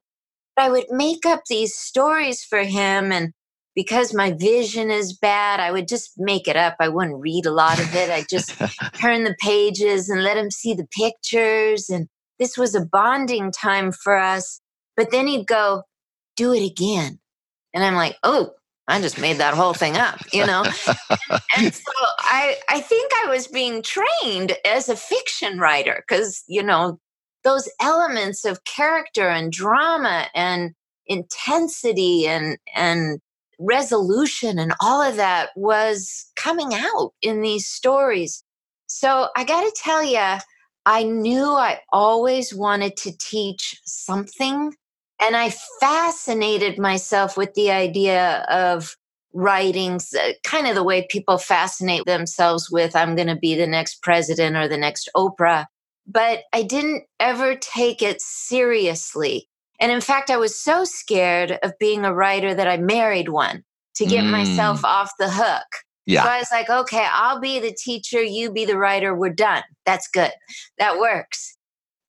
But 0.57 0.63
I 0.63 0.71
would 0.71 0.87
make 0.89 1.27
up 1.27 1.43
these 1.51 1.75
stories 1.75 2.43
for 2.43 2.61
him. 2.61 3.13
And 3.13 3.35
because 3.75 4.15
my 4.15 4.33
vision 4.33 4.91
is 4.91 5.19
bad, 5.19 5.61
I 5.61 5.71
would 5.71 5.87
just 5.87 6.13
make 6.17 6.49
it 6.49 6.57
up. 6.57 6.77
I 6.81 6.89
wouldn't 6.89 7.21
read 7.21 7.45
a 7.45 7.53
lot 7.53 7.79
of 7.79 7.95
it. 7.95 8.09
I 8.09 8.25
just 8.31 8.55
turn 8.95 9.25
the 9.25 9.37
pages 9.39 10.09
and 10.09 10.25
let 10.25 10.39
him 10.39 10.51
see 10.51 10.73
the 10.73 10.89
pictures. 10.99 11.91
And 11.91 12.09
this 12.39 12.57
was 12.57 12.75
a 12.75 12.87
bonding 12.87 13.53
time 13.53 13.93
for 13.93 14.17
us. 14.17 14.63
But 14.97 15.11
then 15.11 15.27
he'd 15.27 15.47
go, 15.47 15.83
do 16.39 16.55
it 16.55 16.65
again. 16.65 17.19
And 17.75 17.85
I'm 17.85 17.95
like, 17.95 18.17
oh, 18.23 18.53
I 18.87 19.01
just 19.01 19.21
made 19.21 19.39
that 19.39 19.55
whole 19.55 19.75
thing 19.75 19.97
up, 19.97 20.21
you 20.33 20.47
know? 20.47 20.63
and 21.57 21.75
so 21.75 21.93
I, 22.19 22.57
I 22.69 22.81
think 22.81 23.11
I 23.25 23.27
was 23.29 23.47
being 23.47 23.83
trained 23.83 24.57
as 24.65 24.89
a 24.89 24.97
fiction 24.97 25.59
writer 25.59 26.05
because, 26.07 26.43
you 26.47 26.63
know, 26.63 26.99
those 27.45 27.69
elements 27.81 28.45
of 28.45 28.65
character 28.65 29.29
and 29.29 29.51
drama 29.51 30.27
and 30.35 30.73
intensity 31.07 32.27
and, 32.27 32.59
and 32.75 33.21
resolution 33.59 34.59
and 34.59 34.75
all 34.81 35.03
of 35.03 35.17
that 35.17 35.51
was 35.57 36.27
coming 36.37 36.75
out 36.75 37.13
in 37.23 37.41
these 37.41 37.67
stories. 37.67 38.45
So 38.87 39.29
I 39.37 39.45
got 39.45 39.63
to 39.63 39.73
tell 39.83 40.03
you, 40.03 40.39
I 40.87 41.03
knew 41.03 41.47
I 41.47 41.81
always 41.93 42.55
wanted 42.55 42.97
to 42.99 43.17
teach 43.17 43.81
something 43.85 44.75
and 45.21 45.37
I 45.37 45.51
fascinated 45.81 46.79
myself 46.79 47.37
with 47.37 47.55
the 47.55 47.71
idea 47.71 48.47
of 48.51 48.97
writings, 49.33 50.15
uh, 50.15 50.33
kind 50.45 50.67
of 50.67 50.75
the 50.75 50.85
way 50.85 51.07
people 51.11 51.39
fascinate 51.39 52.05
themselves 52.07 52.71
with, 52.71 52.95
I'm 52.95 53.17
going 53.17 53.29
to 53.29 53.37
be 53.37 53.55
the 53.55 53.67
next 53.67 54.03
president 54.03 54.57
or 54.57 54.69
the 54.69 54.77
next 54.77 55.09
Oprah. 55.17 55.67
But 56.07 56.45
I 56.53 56.63
didn't 56.63 57.05
ever 57.19 57.57
take 57.57 58.03
it 58.03 58.21
seriously. 58.21 59.49
And 59.81 59.91
in 59.91 60.01
fact, 60.01 60.31
I 60.31 60.37
was 60.37 60.59
so 60.59 60.85
scared 60.85 61.59
of 61.63 61.79
being 61.81 62.05
a 62.05 62.15
writer 62.15 62.55
that 62.55 62.69
I 62.69 62.77
married 62.77 63.29
one 63.29 63.65
to 63.97 64.07
get 64.07 64.25
mm. 64.25 64.31
myself 64.31 64.85
off 64.85 65.13
the 65.19 65.31
hook. 65.31 65.67
Yeah. 66.07 66.23
So 66.23 66.29
I 66.29 66.39
was 66.39 66.49
like, 66.53 66.71
okay, 66.71 67.07
I'll 67.11 67.41
be 67.41 67.59
the 67.59 67.73
teacher, 67.73 68.23
you 68.23 68.53
be 68.53 68.65
the 68.65 68.79
writer, 68.79 69.15
we're 69.15 69.31
done. 69.31 69.63
That's 69.87 70.07
good. 70.09 70.33
That 70.79 70.99
works. 70.99 71.57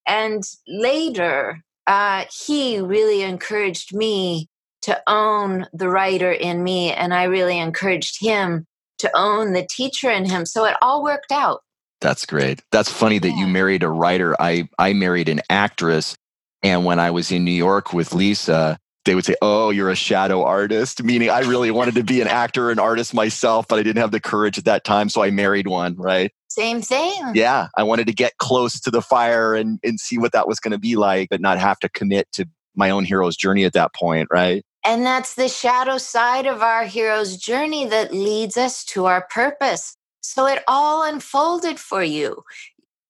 And 0.08 0.44
later, 0.68 1.64
uh, 1.88 2.26
he 2.46 2.80
really 2.80 3.22
encouraged 3.22 3.96
me 3.96 4.50
to 4.84 5.02
own 5.08 5.68
the 5.74 5.90
writer 5.90 6.32
in 6.32 6.64
me, 6.64 6.92
and 6.92 7.14
I 7.14 7.24
really 7.24 7.58
encouraged 7.58 8.22
him 8.22 8.66
to 9.00 9.12
own 9.16 9.54
the 9.54 9.66
teacher 9.70 10.10
in 10.10 10.26
him. 10.26 10.46
So 10.46 10.66
it 10.66 10.76
all 10.82 11.04
worked 11.04 11.32
out. 11.32 11.62
That's 12.02 12.26
great. 12.26 12.62
That's 12.72 12.90
funny 12.90 13.20
that 13.20 13.32
you 13.32 13.48
married 13.48 13.84
a 13.84 13.90
writer. 13.90 14.36
I 14.40 14.70
I 14.78 14.94
married 14.94 15.30
an 15.30 15.42
actress, 15.50 16.16
and 16.62 16.86
when 16.86 17.00
I 17.00 17.12
was 17.12 17.32
in 17.32 17.46
New 17.46 17.52
York 17.52 17.94
with 17.94 18.14
Lisa, 18.14 18.78
they 19.06 19.16
would 19.16 19.26
say, 19.26 19.36
"Oh, 19.42 19.70
you're 19.70 19.90
a 19.90 19.96
shadow 19.96 20.44
artist," 20.44 21.04
meaning 21.04 21.30
I 21.30 21.40
really 21.42 21.72
wanted 21.72 21.96
to 21.96 22.04
be 22.04 22.22
an 22.22 22.28
actor 22.28 22.70
and 22.72 22.80
artist 22.80 23.14
myself, 23.14 23.68
but 23.68 23.80
I 23.80 23.84
didn't 23.84 24.02
have 24.02 24.12
the 24.12 24.20
courage 24.20 24.58
at 24.58 24.66
that 24.66 24.84
time, 24.84 25.10
so 25.10 25.24
I 25.24 25.32
married 25.32 25.68
one. 25.68 25.96
Right? 25.96 26.32
Same 26.56 26.82
thing. 26.82 27.32
Yeah. 27.34 27.68
I 27.76 27.84
wanted 27.84 28.08
to 28.08 28.14
get 28.14 28.38
close 28.38 28.80
to 28.80 28.90
the 28.90 29.02
fire 29.02 29.56
and, 29.56 29.78
and 29.84 30.00
see 30.00 30.18
what 30.18 30.32
that 30.32 30.48
was 30.48 30.58
going 30.58 30.72
to 30.72 30.78
be 30.78 30.96
like, 30.96 31.28
but 31.30 31.42
not 31.42 31.60
have 31.60 31.80
to 31.80 31.90
commit 31.90 32.32
to 32.32 32.48
my 32.76 32.90
own 32.90 33.04
hero's 33.04 33.36
journey 33.36 33.66
at 33.66 33.74
that 33.74 33.94
point, 33.94 34.30
right? 34.32 34.64
And 34.86 35.06
that's 35.06 35.36
the 35.36 35.50
shadow 35.50 35.98
side 35.98 36.46
of 36.46 36.62
our 36.62 36.86
hero's 36.86 37.36
journey 37.36 37.86
that 37.88 38.14
leads 38.14 38.56
us 38.56 38.86
to 38.86 39.06
our 39.06 39.28
purpose. 39.30 39.98
So 40.22 40.46
it 40.46 40.64
all 40.66 41.04
unfolded 41.04 41.78
for 41.78 42.02
you. 42.04 42.44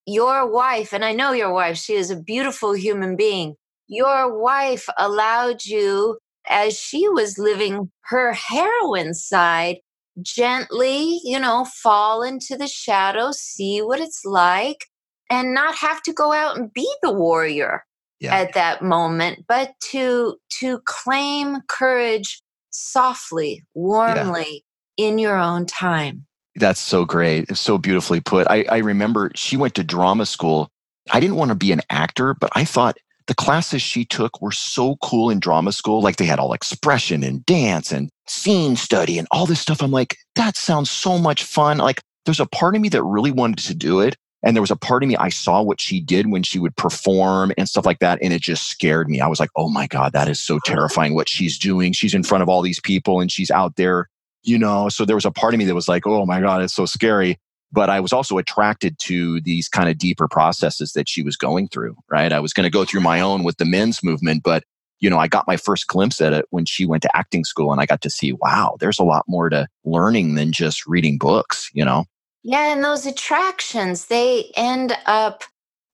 Your 0.07 0.47
wife, 0.47 0.91
and 0.91 1.05
I 1.05 1.11
know 1.11 1.31
your 1.31 1.53
wife, 1.53 1.77
she 1.77 1.93
is 1.93 2.09
a 2.09 2.15
beautiful 2.15 2.73
human 2.73 3.15
being. 3.15 3.57
Your 3.87 4.37
wife 4.37 4.87
allowed 4.97 5.65
you, 5.65 6.17
as 6.47 6.77
she 6.77 7.07
was 7.09 7.37
living 7.37 7.91
her 8.05 8.33
heroine 8.33 9.13
side, 9.13 9.77
gently, 10.21 11.19
you 11.23 11.39
know, 11.39 11.65
fall 11.65 12.23
into 12.23 12.55
the 12.57 12.67
shadow, 12.67 13.31
see 13.31 13.81
what 13.81 13.99
it's 13.99 14.23
like, 14.25 14.85
and 15.29 15.53
not 15.53 15.75
have 15.75 16.01
to 16.03 16.13
go 16.13 16.33
out 16.33 16.57
and 16.57 16.73
be 16.73 16.89
the 17.01 17.11
warrior 17.11 17.83
yeah. 18.19 18.35
at 18.35 18.53
that 18.53 18.81
moment, 18.81 19.45
but 19.47 19.73
to 19.91 20.37
to 20.59 20.79
claim 20.85 21.61
courage 21.67 22.41
softly, 22.71 23.63
warmly 23.73 24.63
yeah. 24.97 25.07
in 25.07 25.17
your 25.17 25.37
own 25.37 25.65
time. 25.65 26.25
That's 26.55 26.79
so 26.79 27.05
great. 27.05 27.49
It's 27.49 27.59
so 27.59 27.77
beautifully 27.77 28.21
put. 28.21 28.47
I, 28.49 28.65
I 28.69 28.77
remember 28.77 29.31
she 29.35 29.57
went 29.57 29.75
to 29.75 29.83
drama 29.83 30.25
school. 30.25 30.69
I 31.11 31.19
didn't 31.19 31.35
want 31.35 31.49
to 31.49 31.55
be 31.55 31.71
an 31.71 31.81
actor, 31.89 32.33
but 32.33 32.49
I 32.55 32.63
thought 32.63 32.97
the 33.27 33.35
classes 33.35 33.81
she 33.81 34.05
took 34.05 34.41
were 34.41 34.51
so 34.51 34.97
cool 34.97 35.29
in 35.29 35.39
drama 35.39 35.71
school. 35.71 36.01
Like 36.01 36.17
they 36.17 36.25
had 36.25 36.39
all 36.39 36.53
expression 36.53 37.23
and 37.23 37.45
dance 37.45 37.91
and 37.91 38.09
scene 38.27 38.75
study 38.75 39.17
and 39.17 39.27
all 39.31 39.45
this 39.45 39.59
stuff. 39.59 39.81
I'm 39.81 39.91
like, 39.91 40.17
that 40.35 40.55
sounds 40.55 40.91
so 40.91 41.17
much 41.17 41.43
fun. 41.43 41.77
Like 41.79 42.01
there's 42.25 42.39
a 42.39 42.45
part 42.45 42.75
of 42.75 42.81
me 42.81 42.89
that 42.89 43.03
really 43.03 43.31
wanted 43.31 43.65
to 43.65 43.75
do 43.75 43.99
it. 43.99 44.15
And 44.43 44.55
there 44.55 44.61
was 44.61 44.71
a 44.71 44.75
part 44.75 45.01
of 45.01 45.09
me, 45.09 45.15
I 45.15 45.29
saw 45.29 45.63
what 45.63 45.81
she 45.81 45.99
did 45.99 46.29
when 46.29 46.43
she 46.43 46.59
would 46.59 46.75
perform 46.75 47.51
and 47.57 47.67
stuff 47.67 47.85
like 47.85 47.97
that. 47.99 48.19
And 48.21 48.31
it 48.31 48.43
just 48.43 48.67
scared 48.67 49.09
me. 49.09 49.19
I 49.19 49.27
was 49.27 49.39
like, 49.39 49.49
oh 49.55 49.69
my 49.69 49.87
God, 49.87 50.13
that 50.13 50.29
is 50.29 50.39
so 50.39 50.57
uh-huh. 50.57 50.75
terrifying 50.75 51.15
what 51.15 51.27
she's 51.27 51.57
doing. 51.57 51.93
She's 51.93 52.13
in 52.13 52.23
front 52.23 52.43
of 52.43 52.49
all 52.49 52.61
these 52.61 52.79
people 52.79 53.21
and 53.21 53.31
she's 53.31 53.49
out 53.49 53.75
there, 53.75 54.07
you 54.43 54.59
know? 54.59 54.87
So 54.89 55.03
there 55.03 55.15
was 55.15 55.25
a 55.25 55.31
part 55.31 55.55
of 55.55 55.57
me 55.57 55.65
that 55.65 55.73
was 55.73 55.87
like, 55.87 56.05
oh 56.05 56.27
my 56.27 56.41
God, 56.41 56.61
it's 56.61 56.75
so 56.75 56.85
scary 56.85 57.39
but 57.71 57.89
I 57.89 57.99
was 57.99 58.13
also 58.13 58.37
attracted 58.37 58.97
to 58.99 59.41
these 59.41 59.67
kind 59.67 59.89
of 59.89 59.97
deeper 59.97 60.27
processes 60.27 60.93
that 60.93 61.09
she 61.09 61.21
was 61.21 61.35
going 61.35 61.67
through, 61.67 61.95
right? 62.09 62.31
I 62.31 62.39
was 62.39 62.53
going 62.53 62.65
to 62.65 62.69
go 62.69 62.85
through 62.85 63.01
my 63.01 63.19
own 63.19 63.43
with 63.43 63.57
the 63.57 63.65
men's 63.65 64.03
movement, 64.03 64.43
but 64.43 64.63
you 64.99 65.09
know, 65.09 65.17
I 65.17 65.27
got 65.27 65.47
my 65.47 65.57
first 65.57 65.87
glimpse 65.87 66.21
at 66.21 66.33
it 66.33 66.45
when 66.51 66.65
she 66.65 66.85
went 66.85 67.03
to 67.03 67.15
acting 67.15 67.43
school 67.43 67.71
and 67.71 67.81
I 67.81 67.85
got 67.85 68.01
to 68.01 68.09
see, 68.09 68.31
wow, 68.31 68.77
there's 68.79 68.99
a 68.99 69.03
lot 69.03 69.25
more 69.27 69.49
to 69.49 69.67
learning 69.83 70.35
than 70.35 70.51
just 70.51 70.87
reading 70.87 71.17
books, 71.17 71.69
you 71.73 71.83
know? 71.83 72.05
Yeah, 72.43 72.71
and 72.71 72.83
those 72.83 73.05
attractions, 73.05 74.05
they 74.05 74.51
end 74.55 74.97
up 75.05 75.43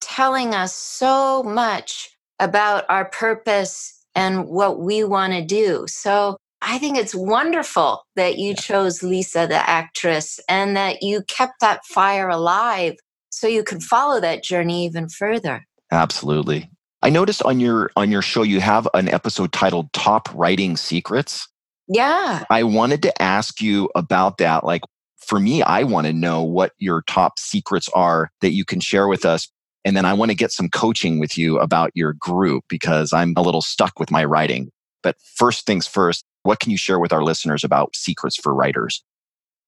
telling 0.00 0.54
us 0.54 0.74
so 0.74 1.42
much 1.42 2.10
about 2.38 2.84
our 2.88 3.06
purpose 3.06 4.04
and 4.14 4.46
what 4.46 4.78
we 4.78 5.04
want 5.04 5.32
to 5.32 5.42
do. 5.42 5.86
So 5.88 6.36
I 6.64 6.78
think 6.78 6.96
it's 6.96 7.14
wonderful 7.14 8.04
that 8.14 8.38
you 8.38 8.54
chose 8.54 9.02
Lisa, 9.02 9.46
the 9.48 9.68
actress, 9.68 10.38
and 10.48 10.76
that 10.76 11.02
you 11.02 11.22
kept 11.26 11.54
that 11.60 11.84
fire 11.84 12.28
alive 12.28 12.94
so 13.30 13.48
you 13.48 13.64
could 13.64 13.82
follow 13.82 14.20
that 14.20 14.44
journey 14.44 14.86
even 14.86 15.08
further. 15.08 15.66
Absolutely. 15.90 16.70
I 17.02 17.10
noticed 17.10 17.42
on 17.42 17.58
your 17.58 17.90
on 17.96 18.12
your 18.12 18.22
show 18.22 18.42
you 18.42 18.60
have 18.60 18.86
an 18.94 19.08
episode 19.08 19.52
titled 19.52 19.92
Top 19.92 20.32
Writing 20.34 20.76
Secrets. 20.76 21.48
Yeah. 21.88 22.44
I 22.48 22.62
wanted 22.62 23.02
to 23.02 23.22
ask 23.22 23.60
you 23.60 23.90
about 23.96 24.38
that. 24.38 24.62
Like 24.62 24.82
for 25.18 25.40
me, 25.40 25.62
I 25.62 25.82
want 25.82 26.06
to 26.06 26.12
know 26.12 26.42
what 26.42 26.72
your 26.78 27.02
top 27.08 27.40
secrets 27.40 27.88
are 27.94 28.30
that 28.40 28.52
you 28.52 28.64
can 28.64 28.78
share 28.78 29.08
with 29.08 29.24
us. 29.24 29.48
And 29.84 29.96
then 29.96 30.04
I 30.04 30.12
want 30.12 30.30
to 30.30 30.36
get 30.36 30.52
some 30.52 30.68
coaching 30.68 31.18
with 31.18 31.36
you 31.36 31.58
about 31.58 31.90
your 31.94 32.12
group 32.12 32.64
because 32.68 33.12
I'm 33.12 33.34
a 33.36 33.42
little 33.42 33.62
stuck 33.62 33.98
with 33.98 34.12
my 34.12 34.24
writing. 34.24 34.70
But 35.02 35.16
first 35.36 35.66
things 35.66 35.86
first, 35.86 36.24
what 36.42 36.60
can 36.60 36.70
you 36.70 36.76
share 36.76 36.98
with 36.98 37.12
our 37.12 37.22
listeners 37.22 37.64
about 37.64 37.96
secrets 37.96 38.36
for 38.36 38.54
writers? 38.54 39.02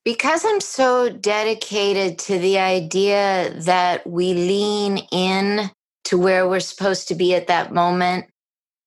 Because 0.04 0.44
I'm 0.44 0.60
so 0.60 1.08
dedicated 1.08 2.18
to 2.20 2.38
the 2.38 2.58
idea 2.58 3.54
that 3.60 4.06
we 4.06 4.34
lean 4.34 4.98
in 5.10 5.70
to 6.04 6.18
where 6.18 6.46
we're 6.48 6.60
supposed 6.60 7.08
to 7.08 7.14
be 7.14 7.34
at 7.34 7.46
that 7.46 7.72
moment, 7.72 8.26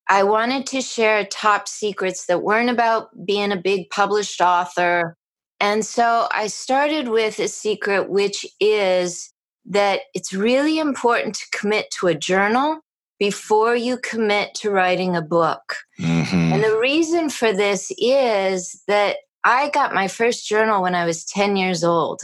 I 0.07 0.23
wanted 0.23 0.67
to 0.67 0.81
share 0.81 1.25
top 1.25 1.67
secrets 1.67 2.27
that 2.27 2.43
weren't 2.43 2.69
about 2.69 3.09
being 3.25 3.51
a 3.51 3.57
big 3.57 3.89
published 3.89 4.39
author. 4.41 5.15
And 5.59 5.83
so 5.83 6.27
I 6.31 6.47
started 6.47 7.09
with 7.09 7.39
a 7.39 7.47
secret, 7.47 8.09
which 8.09 8.45
is 8.59 9.33
that 9.65 10.01
it's 10.13 10.33
really 10.33 10.79
important 10.79 11.35
to 11.35 11.45
commit 11.51 11.91
to 11.99 12.07
a 12.07 12.15
journal 12.15 12.79
before 13.19 13.75
you 13.75 13.97
commit 13.97 14.53
to 14.55 14.71
writing 14.71 15.15
a 15.15 15.21
book. 15.21 15.77
Mm-hmm. 15.99 16.53
And 16.53 16.63
the 16.63 16.77
reason 16.77 17.29
for 17.29 17.51
this 17.53 17.91
is 17.97 18.83
that 18.87 19.17
I 19.43 19.69
got 19.69 19.93
my 19.93 20.07
first 20.07 20.47
journal 20.47 20.81
when 20.81 20.95
I 20.95 21.05
was 21.05 21.25
10 21.25 21.55
years 21.55 21.83
old. 21.83 22.21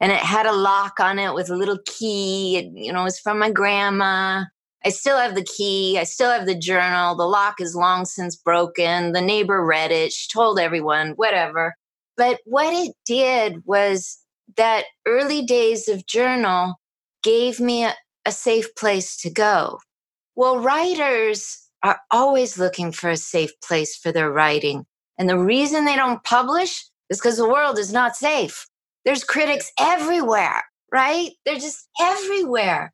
And 0.00 0.12
it 0.12 0.18
had 0.18 0.46
a 0.46 0.52
lock 0.52 1.00
on 1.00 1.18
it 1.18 1.34
with 1.34 1.50
a 1.50 1.56
little 1.56 1.78
key. 1.84 2.58
It, 2.58 2.72
you 2.74 2.92
know, 2.92 3.00
it 3.00 3.04
was 3.04 3.18
from 3.18 3.38
my 3.38 3.50
grandma. 3.50 4.44
I 4.84 4.90
still 4.90 5.16
have 5.16 5.34
the 5.34 5.44
key. 5.44 5.98
I 5.98 6.04
still 6.04 6.30
have 6.30 6.46
the 6.46 6.58
journal. 6.58 7.16
The 7.16 7.26
lock 7.26 7.60
is 7.60 7.74
long 7.74 8.04
since 8.04 8.36
broken. 8.36 9.12
The 9.12 9.20
neighbor 9.20 9.64
read 9.64 9.90
it. 9.90 10.12
She 10.12 10.28
told 10.32 10.60
everyone, 10.60 11.10
whatever. 11.12 11.74
But 12.16 12.38
what 12.44 12.72
it 12.72 12.94
did 13.04 13.62
was 13.64 14.18
that 14.56 14.84
early 15.06 15.42
days 15.42 15.88
of 15.88 16.06
journal 16.06 16.76
gave 17.22 17.58
me 17.58 17.84
a, 17.84 17.94
a 18.24 18.32
safe 18.32 18.74
place 18.76 19.16
to 19.22 19.30
go. 19.30 19.78
Well, 20.38 20.60
writers 20.60 21.68
are 21.82 21.98
always 22.12 22.56
looking 22.56 22.92
for 22.92 23.10
a 23.10 23.16
safe 23.16 23.50
place 23.60 23.96
for 23.96 24.12
their 24.12 24.30
writing. 24.30 24.86
And 25.18 25.28
the 25.28 25.36
reason 25.36 25.84
they 25.84 25.96
don't 25.96 26.22
publish 26.22 26.84
is 27.10 27.18
because 27.18 27.38
the 27.38 27.48
world 27.48 27.76
is 27.76 27.92
not 27.92 28.14
safe. 28.14 28.68
There's 29.04 29.24
critics 29.24 29.72
everywhere, 29.80 30.62
right? 30.92 31.32
They're 31.44 31.56
just 31.56 31.88
everywhere. 32.00 32.92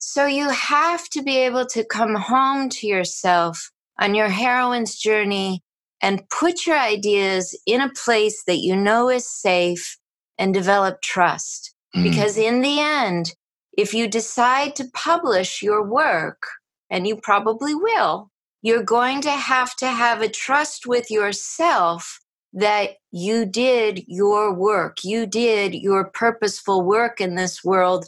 So 0.00 0.26
you 0.26 0.50
have 0.50 1.08
to 1.10 1.22
be 1.22 1.36
able 1.36 1.64
to 1.66 1.84
come 1.84 2.16
home 2.16 2.68
to 2.70 2.88
yourself 2.88 3.70
on 4.00 4.16
your 4.16 4.28
heroine's 4.28 4.96
journey 4.96 5.62
and 6.02 6.28
put 6.28 6.66
your 6.66 6.76
ideas 6.76 7.56
in 7.66 7.80
a 7.80 7.92
place 7.92 8.42
that 8.48 8.62
you 8.62 8.74
know 8.74 9.08
is 9.08 9.30
safe 9.30 9.96
and 10.38 10.52
develop 10.52 11.02
trust. 11.02 11.72
Mm. 11.94 12.02
Because 12.02 12.36
in 12.36 12.62
the 12.62 12.80
end, 12.80 13.36
if 13.78 13.94
you 13.94 14.08
decide 14.08 14.74
to 14.74 14.90
publish 14.92 15.62
your 15.62 15.84
work, 15.84 16.48
and 16.90 17.06
you 17.06 17.16
probably 17.16 17.74
will, 17.74 18.30
you're 18.62 18.82
going 18.82 19.20
to 19.22 19.30
have 19.30 19.74
to 19.76 19.88
have 19.88 20.20
a 20.20 20.28
trust 20.28 20.86
with 20.86 21.10
yourself 21.10 22.20
that 22.52 22.96
you 23.12 23.46
did 23.46 24.02
your 24.06 24.52
work, 24.52 25.04
you 25.04 25.26
did 25.26 25.74
your 25.74 26.04
purposeful 26.04 26.82
work 26.82 27.20
in 27.20 27.36
this 27.36 27.64
world 27.64 28.06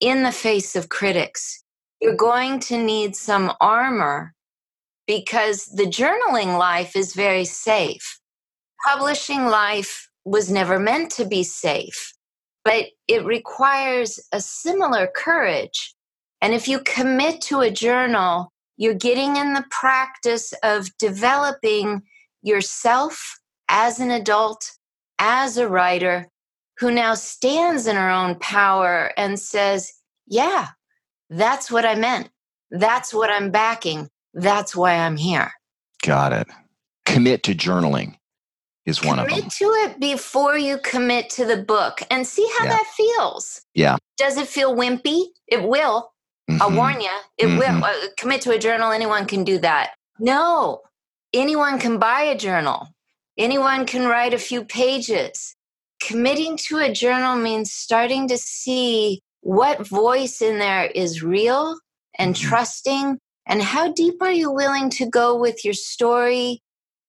in 0.00 0.22
the 0.22 0.32
face 0.32 0.74
of 0.74 0.88
critics. 0.88 1.62
You're 2.00 2.16
going 2.16 2.60
to 2.60 2.82
need 2.82 3.14
some 3.14 3.52
armor 3.60 4.34
because 5.06 5.66
the 5.66 5.84
journaling 5.84 6.58
life 6.58 6.96
is 6.96 7.14
very 7.14 7.44
safe. 7.44 8.18
Publishing 8.86 9.46
life 9.46 10.08
was 10.24 10.50
never 10.50 10.78
meant 10.78 11.10
to 11.12 11.24
be 11.24 11.42
safe, 11.42 12.14
but 12.64 12.86
it 13.08 13.24
requires 13.24 14.18
a 14.32 14.40
similar 14.40 15.08
courage. 15.14 15.93
And 16.44 16.52
if 16.52 16.68
you 16.68 16.80
commit 16.80 17.40
to 17.44 17.60
a 17.60 17.70
journal, 17.70 18.52
you're 18.76 18.92
getting 18.92 19.36
in 19.36 19.54
the 19.54 19.64
practice 19.70 20.52
of 20.62 20.94
developing 20.98 22.02
yourself 22.42 23.40
as 23.70 23.98
an 23.98 24.10
adult, 24.10 24.70
as 25.18 25.56
a 25.56 25.66
writer 25.66 26.28
who 26.78 26.90
now 26.90 27.14
stands 27.14 27.86
in 27.86 27.96
her 27.96 28.10
own 28.10 28.34
power 28.40 29.10
and 29.16 29.40
says, 29.40 29.90
Yeah, 30.26 30.68
that's 31.30 31.70
what 31.70 31.86
I 31.86 31.94
meant. 31.94 32.28
That's 32.70 33.14
what 33.14 33.30
I'm 33.30 33.50
backing. 33.50 34.10
That's 34.34 34.76
why 34.76 34.96
I'm 34.96 35.16
here. 35.16 35.50
Got 36.02 36.34
it. 36.34 36.48
Commit 37.06 37.42
to 37.44 37.54
journaling 37.54 38.18
is 38.84 39.02
one 39.02 39.16
commit 39.16 39.24
of 39.24 39.30
them. 39.30 39.38
Commit 39.38 39.52
to 39.52 39.64
it 39.64 39.98
before 39.98 40.58
you 40.58 40.76
commit 40.84 41.30
to 41.30 41.46
the 41.46 41.56
book 41.56 42.02
and 42.10 42.26
see 42.26 42.46
how 42.58 42.66
yeah. 42.66 42.70
that 42.72 42.86
feels. 42.94 43.62
Yeah. 43.72 43.96
Does 44.18 44.36
it 44.36 44.46
feel 44.46 44.76
wimpy? 44.76 45.24
It 45.48 45.66
will. 45.66 46.10
Mm-hmm. 46.50 46.62
I'll 46.62 46.72
warn 46.72 47.00
you, 47.00 47.10
it 47.38 47.46
mm-hmm. 47.46 47.58
will. 47.58 47.84
Uh, 47.84 47.94
commit 48.18 48.42
to 48.42 48.50
a 48.50 48.58
journal, 48.58 48.92
anyone 48.92 49.26
can 49.26 49.44
do 49.44 49.58
that. 49.58 49.92
No, 50.18 50.80
anyone 51.32 51.78
can 51.78 51.98
buy 51.98 52.22
a 52.22 52.36
journal, 52.36 52.88
anyone 53.38 53.86
can 53.86 54.06
write 54.06 54.34
a 54.34 54.38
few 54.38 54.64
pages. 54.64 55.56
Committing 56.02 56.58
to 56.68 56.78
a 56.78 56.92
journal 56.92 57.36
means 57.36 57.72
starting 57.72 58.28
to 58.28 58.36
see 58.36 59.22
what 59.40 59.86
voice 59.86 60.42
in 60.42 60.58
there 60.58 60.84
is 60.84 61.22
real 61.22 61.78
and 62.18 62.34
mm-hmm. 62.34 62.48
trusting, 62.48 63.18
and 63.46 63.62
how 63.62 63.92
deep 63.92 64.20
are 64.20 64.32
you 64.32 64.50
willing 64.50 64.90
to 64.90 65.06
go 65.06 65.38
with 65.38 65.64
your 65.64 65.74
story. 65.74 66.60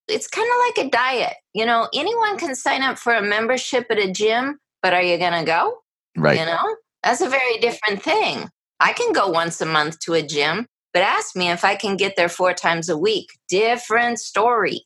It's 0.07 0.27
kind 0.27 0.47
of 0.47 0.57
like 0.67 0.85
a 0.85 0.89
diet. 0.89 1.33
You 1.53 1.65
know, 1.65 1.89
anyone 1.93 2.37
can 2.37 2.55
sign 2.55 2.83
up 2.83 2.97
for 2.97 3.13
a 3.13 3.21
membership 3.21 3.87
at 3.89 3.97
a 3.97 4.11
gym, 4.11 4.59
but 4.81 4.93
are 4.93 5.01
you 5.01 5.17
going 5.17 5.33
to 5.33 5.43
go? 5.43 5.79
Right. 6.15 6.39
You 6.39 6.45
know, 6.45 6.75
that's 7.03 7.21
a 7.21 7.29
very 7.29 7.57
different 7.57 8.01
thing. 8.01 8.49
I 8.79 8.93
can 8.93 9.13
go 9.13 9.27
once 9.27 9.61
a 9.61 9.65
month 9.65 9.99
to 10.01 10.13
a 10.13 10.21
gym, 10.21 10.67
but 10.93 11.03
ask 11.03 11.35
me 11.35 11.49
if 11.49 11.63
I 11.63 11.75
can 11.75 11.97
get 11.97 12.15
there 12.15 12.29
four 12.29 12.53
times 12.53 12.89
a 12.89 12.97
week. 12.97 13.29
Different 13.47 14.19
story. 14.19 14.83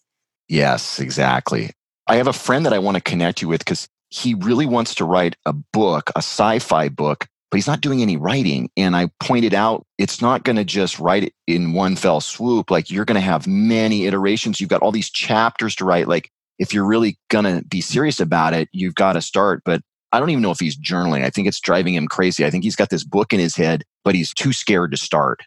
Yes, 0.47 0.99
exactly. 0.99 1.71
I 2.07 2.15
have 2.15 2.27
a 2.27 2.33
friend 2.33 2.65
that 2.65 2.73
I 2.73 2.79
want 2.79 2.95
to 2.95 3.01
connect 3.01 3.41
you 3.41 3.47
with 3.47 3.59
because 3.59 3.87
he 4.09 4.33
really 4.33 4.65
wants 4.65 4.95
to 4.95 5.05
write 5.05 5.35
a 5.45 5.53
book, 5.53 6.09
a 6.15 6.19
sci 6.19 6.59
fi 6.59 6.89
book, 6.89 7.27
but 7.51 7.57
he's 7.57 7.67
not 7.67 7.81
doing 7.81 8.01
any 8.01 8.17
writing. 8.17 8.69
And 8.75 8.95
I 8.95 9.09
pointed 9.19 9.53
out 9.53 9.85
it's 9.97 10.21
not 10.21 10.43
going 10.43 10.55
to 10.55 10.63
just 10.63 10.99
write 10.99 11.23
it 11.23 11.33
in 11.45 11.73
one 11.73 11.95
fell 11.95 12.19
swoop. 12.19 12.71
Like 12.71 12.89
you're 12.89 13.05
going 13.05 13.15
to 13.15 13.21
have 13.21 13.47
many 13.47 14.05
iterations. 14.05 14.59
You've 14.59 14.69
got 14.69 14.81
all 14.81 14.91
these 14.91 15.11
chapters 15.11 15.75
to 15.75 15.85
write. 15.85 16.07
Like 16.07 16.31
if 16.57 16.73
you're 16.73 16.85
really 16.85 17.17
going 17.29 17.45
to 17.45 17.63
be 17.65 17.81
serious 17.81 18.19
about 18.19 18.53
it, 18.53 18.69
you've 18.71 18.95
got 18.95 19.13
to 19.13 19.21
start. 19.21 19.61
But 19.63 19.81
I 20.11 20.19
don't 20.19 20.29
even 20.31 20.41
know 20.41 20.51
if 20.51 20.59
he's 20.59 20.77
journaling. 20.77 21.23
I 21.23 21.29
think 21.29 21.47
it's 21.47 21.59
driving 21.59 21.93
him 21.93 22.07
crazy. 22.07 22.45
I 22.45 22.49
think 22.49 22.63
he's 22.63 22.75
got 22.75 22.89
this 22.89 23.03
book 23.03 23.31
in 23.31 23.39
his 23.39 23.55
head, 23.55 23.83
but 24.03 24.15
he's 24.15 24.33
too 24.33 24.53
scared 24.53 24.91
to 24.91 24.97
start. 24.97 25.41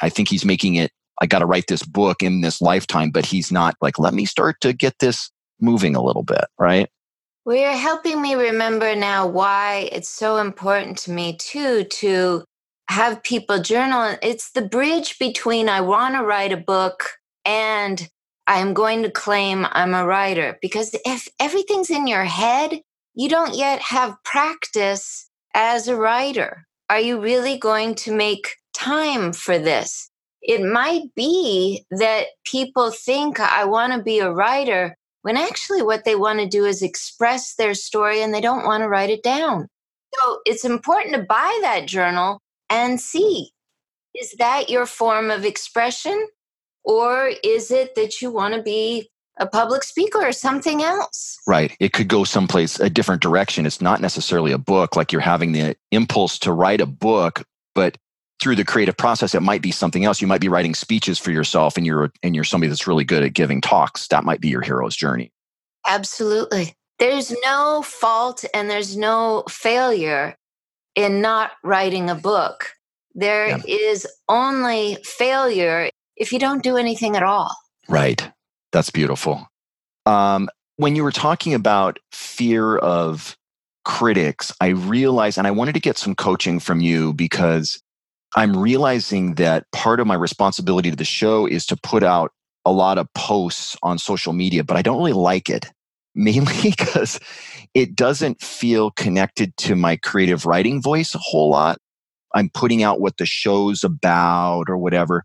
I 0.00 0.08
think 0.08 0.28
he's 0.28 0.44
making 0.44 0.76
it, 0.76 0.92
I 1.20 1.26
got 1.26 1.40
to 1.40 1.46
write 1.46 1.66
this 1.68 1.82
book 1.82 2.22
in 2.22 2.40
this 2.40 2.60
lifetime, 2.60 3.10
but 3.10 3.26
he's 3.26 3.50
not 3.50 3.74
like, 3.80 3.98
let 3.98 4.14
me 4.14 4.24
start 4.24 4.60
to 4.60 4.72
get 4.72 4.98
this 5.00 5.30
moving 5.60 5.96
a 5.96 6.02
little 6.02 6.22
bit, 6.22 6.44
right? 6.58 6.88
Well, 7.44 7.56
you're 7.56 7.72
helping 7.72 8.20
me 8.20 8.34
remember 8.34 8.94
now 8.94 9.26
why 9.26 9.88
it's 9.92 10.08
so 10.08 10.36
important 10.36 10.98
to 10.98 11.12
me, 11.12 11.36
too, 11.36 11.84
to 11.84 12.44
have 12.90 13.22
people 13.22 13.60
journal. 13.60 14.16
It's 14.22 14.50
the 14.50 14.62
bridge 14.62 15.18
between 15.18 15.68
I 15.68 15.80
want 15.80 16.14
to 16.16 16.22
write 16.22 16.52
a 16.52 16.56
book 16.56 17.04
and 17.44 18.08
I'm 18.46 18.74
going 18.74 19.02
to 19.02 19.10
claim 19.10 19.66
I'm 19.70 19.94
a 19.94 20.06
writer. 20.06 20.58
Because 20.60 20.94
if 21.04 21.28
everything's 21.40 21.90
in 21.90 22.06
your 22.06 22.24
head, 22.24 22.80
you 23.16 23.28
don't 23.28 23.56
yet 23.56 23.80
have 23.80 24.22
practice 24.24 25.28
as 25.54 25.88
a 25.88 25.96
writer. 25.96 26.66
Are 26.88 27.00
you 27.00 27.20
really 27.20 27.58
going 27.58 27.94
to 27.96 28.14
make 28.14 28.54
time 28.74 29.32
for 29.32 29.58
this? 29.58 30.10
It 30.42 30.62
might 30.62 31.12
be 31.16 31.84
that 31.90 32.26
people 32.44 32.92
think 32.92 33.40
I 33.40 33.64
want 33.64 33.94
to 33.94 34.02
be 34.02 34.20
a 34.20 34.30
writer 34.30 34.96
when 35.22 35.36
actually 35.36 35.82
what 35.82 36.04
they 36.04 36.14
want 36.14 36.38
to 36.38 36.46
do 36.46 36.64
is 36.66 36.82
express 36.82 37.54
their 37.54 37.74
story 37.74 38.22
and 38.22 38.32
they 38.32 38.40
don't 38.40 38.64
want 38.64 38.82
to 38.82 38.88
write 38.88 39.10
it 39.10 39.24
down. 39.24 39.66
So 40.14 40.38
it's 40.44 40.64
important 40.64 41.16
to 41.16 41.22
buy 41.22 41.58
that 41.62 41.88
journal 41.88 42.40
and 42.70 43.00
see 43.00 43.50
is 44.14 44.32
that 44.38 44.70
your 44.70 44.86
form 44.86 45.30
of 45.30 45.44
expression? 45.44 46.28
Or 46.84 47.32
is 47.42 47.70
it 47.70 47.94
that 47.96 48.22
you 48.22 48.30
want 48.30 48.54
to 48.54 48.62
be 48.62 49.10
a 49.38 49.46
public 49.46 49.82
speaker 49.82 50.18
or 50.18 50.32
something 50.32 50.82
else. 50.82 51.38
Right. 51.46 51.76
It 51.78 51.92
could 51.92 52.08
go 52.08 52.24
someplace, 52.24 52.80
a 52.80 52.90
different 52.90 53.22
direction. 53.22 53.66
It's 53.66 53.80
not 53.80 54.00
necessarily 54.00 54.52
a 54.52 54.58
book, 54.58 54.96
like 54.96 55.12
you're 55.12 55.20
having 55.20 55.52
the 55.52 55.76
impulse 55.90 56.38
to 56.40 56.52
write 56.52 56.80
a 56.80 56.86
book, 56.86 57.44
but 57.74 57.98
through 58.40 58.56
the 58.56 58.64
creative 58.64 58.96
process, 58.96 59.34
it 59.34 59.40
might 59.40 59.62
be 59.62 59.70
something 59.70 60.04
else. 60.04 60.20
You 60.20 60.26
might 60.26 60.40
be 60.40 60.48
writing 60.48 60.74
speeches 60.74 61.18
for 61.18 61.30
yourself 61.30 61.76
and 61.76 61.86
you're 61.86 62.12
and 62.22 62.34
you're 62.34 62.44
somebody 62.44 62.68
that's 62.68 62.86
really 62.86 63.04
good 63.04 63.22
at 63.22 63.32
giving 63.32 63.60
talks. 63.60 64.08
That 64.08 64.24
might 64.24 64.40
be 64.40 64.48
your 64.48 64.62
hero's 64.62 64.96
journey. 64.96 65.32
Absolutely. 65.86 66.74
There's 66.98 67.32
no 67.44 67.82
fault 67.82 68.44
and 68.54 68.70
there's 68.70 68.96
no 68.96 69.44
failure 69.48 70.36
in 70.94 71.20
not 71.20 71.52
writing 71.62 72.10
a 72.10 72.14
book. 72.14 72.72
There 73.14 73.48
yeah. 73.48 73.62
is 73.66 74.06
only 74.28 74.98
failure 75.04 75.90
if 76.16 76.32
you 76.32 76.38
don't 76.38 76.62
do 76.62 76.76
anything 76.76 77.16
at 77.16 77.22
all. 77.22 77.54
Right. 77.88 78.30
That's 78.72 78.90
beautiful. 78.90 79.48
Um, 80.04 80.48
when 80.76 80.94
you 80.96 81.02
were 81.02 81.12
talking 81.12 81.54
about 81.54 81.98
fear 82.12 82.76
of 82.76 83.36
critics, 83.84 84.52
I 84.60 84.68
realized, 84.68 85.38
and 85.38 85.46
I 85.46 85.50
wanted 85.50 85.74
to 85.74 85.80
get 85.80 85.98
some 85.98 86.14
coaching 86.14 86.60
from 86.60 86.80
you 86.80 87.14
because 87.14 87.80
I'm 88.36 88.56
realizing 88.56 89.34
that 89.34 89.64
part 89.72 90.00
of 90.00 90.06
my 90.06 90.14
responsibility 90.14 90.90
to 90.90 90.96
the 90.96 91.04
show 91.04 91.46
is 91.46 91.64
to 91.66 91.76
put 91.76 92.02
out 92.02 92.32
a 92.64 92.72
lot 92.72 92.98
of 92.98 93.12
posts 93.14 93.76
on 93.82 93.98
social 93.98 94.32
media, 94.32 94.64
but 94.64 94.76
I 94.76 94.82
don't 94.82 94.98
really 94.98 95.12
like 95.12 95.48
it 95.48 95.70
mainly 96.14 96.54
because 96.62 97.20
it 97.74 97.94
doesn't 97.94 98.42
feel 98.42 98.90
connected 98.90 99.56
to 99.58 99.76
my 99.76 99.96
creative 99.96 100.46
writing 100.46 100.82
voice 100.82 101.14
a 101.14 101.18
whole 101.18 101.50
lot. 101.50 101.78
I'm 102.34 102.50
putting 102.50 102.82
out 102.82 103.00
what 103.00 103.18
the 103.18 103.26
show's 103.26 103.84
about 103.84 104.68
or 104.68 104.76
whatever. 104.76 105.24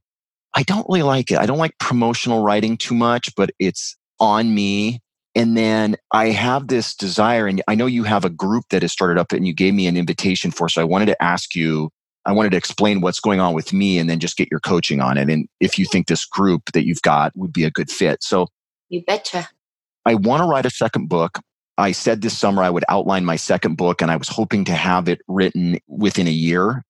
I 0.54 0.64
don't 0.64 0.86
really 0.90 1.04
like 1.04 1.32
it. 1.32 1.38
I 1.38 1.46
don't 1.46 1.58
like 1.58 1.78
promotional 1.80 2.44
writing 2.44 2.78
too 2.78 2.96
much, 2.96 3.34
but 3.36 3.52
it's 3.60 3.96
on 4.20 4.54
me. 4.54 5.00
And 5.34 5.56
then 5.56 5.96
I 6.12 6.28
have 6.28 6.68
this 6.68 6.94
desire, 6.94 7.48
and 7.48 7.62
I 7.68 7.76
know 7.76 7.86
you 7.86 8.04
have 8.04 8.26
a 8.26 8.30
group 8.30 8.66
that 8.70 8.82
has 8.82 8.92
started 8.92 9.18
up 9.18 9.32
and 9.32 9.48
you 9.48 9.54
gave 9.54 9.74
me 9.74 9.88
an 9.88 9.96
invitation 9.96 10.52
for. 10.52 10.68
So 10.68 10.82
I 10.82 10.86
wanted 10.86 11.06
to 11.06 11.24
ask 11.24 11.56
you, 11.56 11.90
I 12.26 12.34
wanted 12.34 12.52
to 12.52 12.58
explain 12.58 13.00
what's 13.00 13.22
going 13.22 13.40
on 13.40 13.54
with 13.54 13.72
me 13.72 13.98
and 13.98 14.10
then 14.10 14.20
just 14.20 14.36
get 14.36 14.50
your 14.52 14.60
coaching 14.60 15.00
on 15.00 15.18
it. 15.18 15.30
And 15.30 15.48
if 15.62 15.80
you 15.80 15.86
think 15.86 16.08
this 16.08 16.26
group 16.26 16.64
that 16.74 16.86
you've 16.86 17.02
got 17.02 17.32
would 17.36 17.54
be 17.54 17.64
a 17.64 17.72
good 17.72 17.90
fit. 17.90 18.22
So 18.22 18.48
you 18.90 19.04
betcha. 19.04 19.48
I 20.06 20.16
want 20.16 20.44
to 20.44 20.48
write 20.48 20.66
a 20.66 20.70
second 20.70 21.08
book. 21.08 21.40
I 21.78 21.94
said 21.94 22.22
this 22.22 22.38
summer 22.38 22.62
I 22.62 22.70
would 22.70 22.86
outline 22.90 23.26
my 23.26 23.38
second 23.38 23.78
book 23.78 24.02
and 24.02 24.12
I 24.12 24.18
was 24.18 24.28
hoping 24.28 24.66
to 24.66 24.74
have 24.74 25.08
it 25.08 25.22
written 25.28 25.80
within 25.88 26.28
a 26.28 26.32
year. 26.32 26.84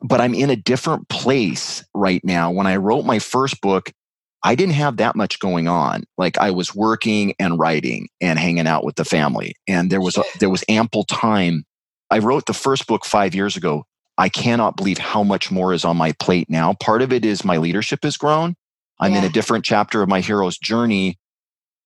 But 0.00 0.20
I'm 0.20 0.34
in 0.34 0.50
a 0.50 0.56
different 0.56 1.08
place 1.08 1.84
right 1.94 2.24
now. 2.24 2.50
When 2.50 2.66
I 2.66 2.76
wrote 2.76 3.04
my 3.04 3.18
first 3.18 3.60
book, 3.60 3.92
I 4.42 4.54
didn't 4.54 4.74
have 4.74 4.98
that 4.98 5.16
much 5.16 5.40
going 5.40 5.66
on. 5.66 6.04
Like 6.16 6.38
I 6.38 6.50
was 6.50 6.74
working 6.74 7.34
and 7.38 7.58
writing 7.58 8.08
and 8.20 8.38
hanging 8.38 8.66
out 8.66 8.84
with 8.84 8.96
the 8.96 9.04
family 9.04 9.54
and 9.66 9.90
there 9.90 10.00
was 10.00 10.16
a, 10.16 10.22
there 10.38 10.50
was 10.50 10.64
ample 10.68 11.04
time. 11.04 11.64
I 12.10 12.18
wrote 12.18 12.46
the 12.46 12.54
first 12.54 12.86
book 12.86 13.04
5 13.04 13.34
years 13.34 13.56
ago. 13.56 13.84
I 14.16 14.28
cannot 14.28 14.76
believe 14.76 14.98
how 14.98 15.22
much 15.22 15.50
more 15.50 15.72
is 15.72 15.84
on 15.84 15.96
my 15.96 16.12
plate 16.12 16.48
now. 16.48 16.74
Part 16.74 17.02
of 17.02 17.12
it 17.12 17.24
is 17.24 17.44
my 17.44 17.56
leadership 17.56 18.00
has 18.02 18.16
grown. 18.16 18.56
I'm 19.00 19.12
yeah. 19.12 19.18
in 19.18 19.24
a 19.24 19.28
different 19.28 19.64
chapter 19.64 20.02
of 20.02 20.08
my 20.08 20.20
hero's 20.20 20.58
journey. 20.58 21.18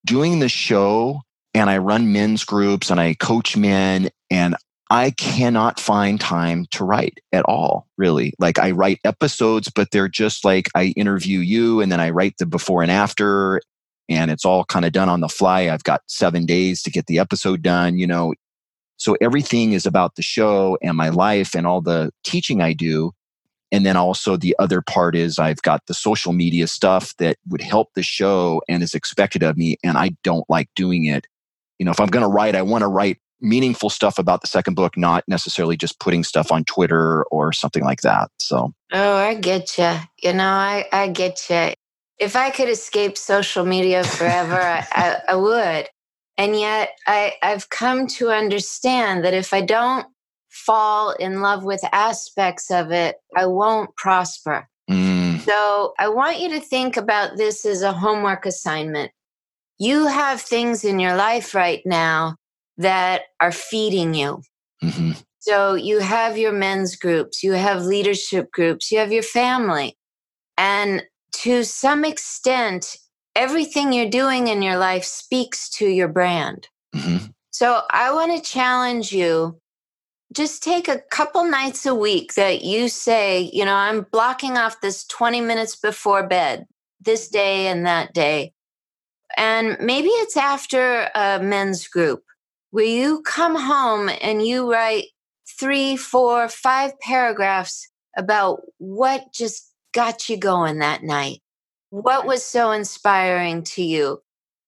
Doing 0.04 0.38
the 0.38 0.48
show 0.48 1.22
and 1.54 1.68
I 1.68 1.78
run 1.78 2.12
men's 2.12 2.44
groups 2.44 2.90
and 2.90 2.98
I 2.98 3.14
coach 3.14 3.56
men 3.56 4.10
and 4.30 4.56
I 4.92 5.12
cannot 5.12 5.80
find 5.80 6.20
time 6.20 6.66
to 6.72 6.84
write 6.84 7.18
at 7.32 7.46
all, 7.46 7.88
really. 7.96 8.34
Like 8.38 8.58
I 8.58 8.72
write 8.72 9.00
episodes, 9.04 9.70
but 9.74 9.90
they're 9.90 10.06
just 10.06 10.44
like 10.44 10.68
I 10.74 10.92
interview 10.98 11.38
you 11.38 11.80
and 11.80 11.90
then 11.90 11.98
I 11.98 12.10
write 12.10 12.34
the 12.36 12.44
before 12.44 12.82
and 12.82 12.92
after 12.92 13.62
and 14.10 14.30
it's 14.30 14.44
all 14.44 14.66
kind 14.66 14.84
of 14.84 14.92
done 14.92 15.08
on 15.08 15.20
the 15.20 15.30
fly. 15.30 15.70
I've 15.70 15.84
got 15.84 16.02
seven 16.08 16.44
days 16.44 16.82
to 16.82 16.90
get 16.90 17.06
the 17.06 17.18
episode 17.18 17.62
done, 17.62 17.96
you 17.96 18.06
know. 18.06 18.34
So 18.98 19.16
everything 19.22 19.72
is 19.72 19.86
about 19.86 20.16
the 20.16 20.22
show 20.22 20.76
and 20.82 20.94
my 20.94 21.08
life 21.08 21.54
and 21.54 21.66
all 21.66 21.80
the 21.80 22.10
teaching 22.22 22.60
I 22.60 22.74
do. 22.74 23.12
And 23.72 23.86
then 23.86 23.96
also 23.96 24.36
the 24.36 24.54
other 24.58 24.82
part 24.82 25.16
is 25.16 25.38
I've 25.38 25.62
got 25.62 25.86
the 25.86 25.94
social 25.94 26.34
media 26.34 26.66
stuff 26.66 27.16
that 27.16 27.38
would 27.48 27.62
help 27.62 27.88
the 27.94 28.02
show 28.02 28.60
and 28.68 28.82
is 28.82 28.92
expected 28.92 29.42
of 29.42 29.56
me. 29.56 29.78
And 29.82 29.96
I 29.96 30.10
don't 30.22 30.44
like 30.50 30.68
doing 30.76 31.06
it 31.06 31.26
you 31.82 31.84
know, 31.84 31.90
if 31.90 31.98
I'm 31.98 32.10
going 32.10 32.22
to 32.22 32.28
write, 32.28 32.54
I 32.54 32.62
want 32.62 32.82
to 32.82 32.86
write 32.86 33.18
meaningful 33.42 33.90
stuff 33.90 34.18
about 34.18 34.40
the 34.40 34.46
second 34.46 34.74
book, 34.74 34.96
not 34.96 35.24
necessarily 35.26 35.76
just 35.76 36.00
putting 36.00 36.24
stuff 36.24 36.52
on 36.52 36.64
Twitter 36.64 37.24
or 37.24 37.52
something 37.52 37.82
like 37.82 38.00
that. 38.02 38.30
So, 38.38 38.72
oh, 38.92 39.14
I 39.16 39.34
get 39.34 39.76
you. 39.78 39.94
You 40.22 40.32
know, 40.34 40.44
I, 40.44 40.86
I 40.92 41.08
get 41.08 41.48
you. 41.50 41.72
If 42.18 42.36
I 42.36 42.50
could 42.50 42.68
escape 42.68 43.18
social 43.18 43.64
media 43.64 44.04
forever, 44.04 44.60
I, 44.60 44.86
I, 44.92 45.16
I 45.28 45.34
would. 45.34 45.88
And 46.38 46.58
yet, 46.58 46.90
I, 47.06 47.34
I've 47.42 47.68
come 47.68 48.06
to 48.18 48.30
understand 48.30 49.24
that 49.24 49.34
if 49.34 49.52
I 49.52 49.60
don't 49.60 50.06
fall 50.48 51.12
in 51.12 51.40
love 51.40 51.64
with 51.64 51.80
aspects 51.92 52.70
of 52.70 52.90
it, 52.92 53.16
I 53.36 53.46
won't 53.46 53.94
prosper. 53.96 54.68
Mm. 54.90 55.40
So, 55.40 55.94
I 55.98 56.08
want 56.08 56.40
you 56.40 56.48
to 56.50 56.60
think 56.60 56.96
about 56.96 57.36
this 57.36 57.66
as 57.66 57.82
a 57.82 57.92
homework 57.92 58.46
assignment 58.46 59.12
you 59.82 60.06
have 60.06 60.40
things 60.40 60.84
in 60.84 61.00
your 61.00 61.16
life 61.16 61.56
right 61.56 61.82
now 61.84 62.36
that 62.78 63.22
are 63.40 63.52
feeding 63.52 64.14
you. 64.14 64.42
Mm-hmm. 64.82 65.12
So 65.40 65.74
you 65.74 65.98
have 65.98 66.38
your 66.38 66.52
men's 66.52 66.96
groups, 66.96 67.42
you 67.42 67.52
have 67.52 67.82
leadership 67.82 68.52
groups, 68.52 68.92
you 68.92 68.98
have 68.98 69.12
your 69.12 69.22
family. 69.24 69.96
And 70.56 71.02
to 71.38 71.64
some 71.64 72.04
extent, 72.04 72.96
everything 73.34 73.92
you're 73.92 74.08
doing 74.08 74.48
in 74.48 74.62
your 74.62 74.76
life 74.76 75.04
speaks 75.04 75.68
to 75.70 75.86
your 75.86 76.08
brand. 76.08 76.68
Mm-hmm. 76.94 77.26
So 77.50 77.82
I 77.90 78.12
want 78.12 78.36
to 78.36 78.50
challenge 78.50 79.12
you 79.12 79.58
just 80.32 80.62
take 80.62 80.88
a 80.88 81.00
couple 81.10 81.44
nights 81.44 81.84
a 81.84 81.94
week 81.94 82.34
that 82.34 82.62
you 82.62 82.88
say, 82.88 83.50
you 83.52 83.64
know, 83.64 83.74
I'm 83.74 84.06
blocking 84.10 84.56
off 84.56 84.80
this 84.80 85.04
20 85.06 85.40
minutes 85.40 85.76
before 85.76 86.26
bed, 86.26 86.66
this 87.00 87.28
day 87.28 87.66
and 87.66 87.84
that 87.86 88.14
day. 88.14 88.52
And 89.36 89.76
maybe 89.80 90.08
it's 90.08 90.36
after 90.36 91.10
a 91.14 91.40
men's 91.40 91.86
group 91.86 92.22
where 92.72 92.84
you 92.84 93.22
come 93.22 93.54
home 93.54 94.10
and 94.20 94.44
you 94.44 94.70
write 94.70 95.04
three, 95.60 95.94
four, 95.94 96.48
five 96.48 96.98
paragraphs 97.00 97.88
about 98.16 98.62
what 98.78 99.32
just 99.32 99.70
got 99.92 100.28
you 100.28 100.38
going 100.38 100.78
that 100.78 101.02
night. 101.02 101.40
What 101.90 102.26
was 102.26 102.42
so 102.42 102.70
inspiring 102.70 103.62
to 103.64 103.82
you? 103.82 104.22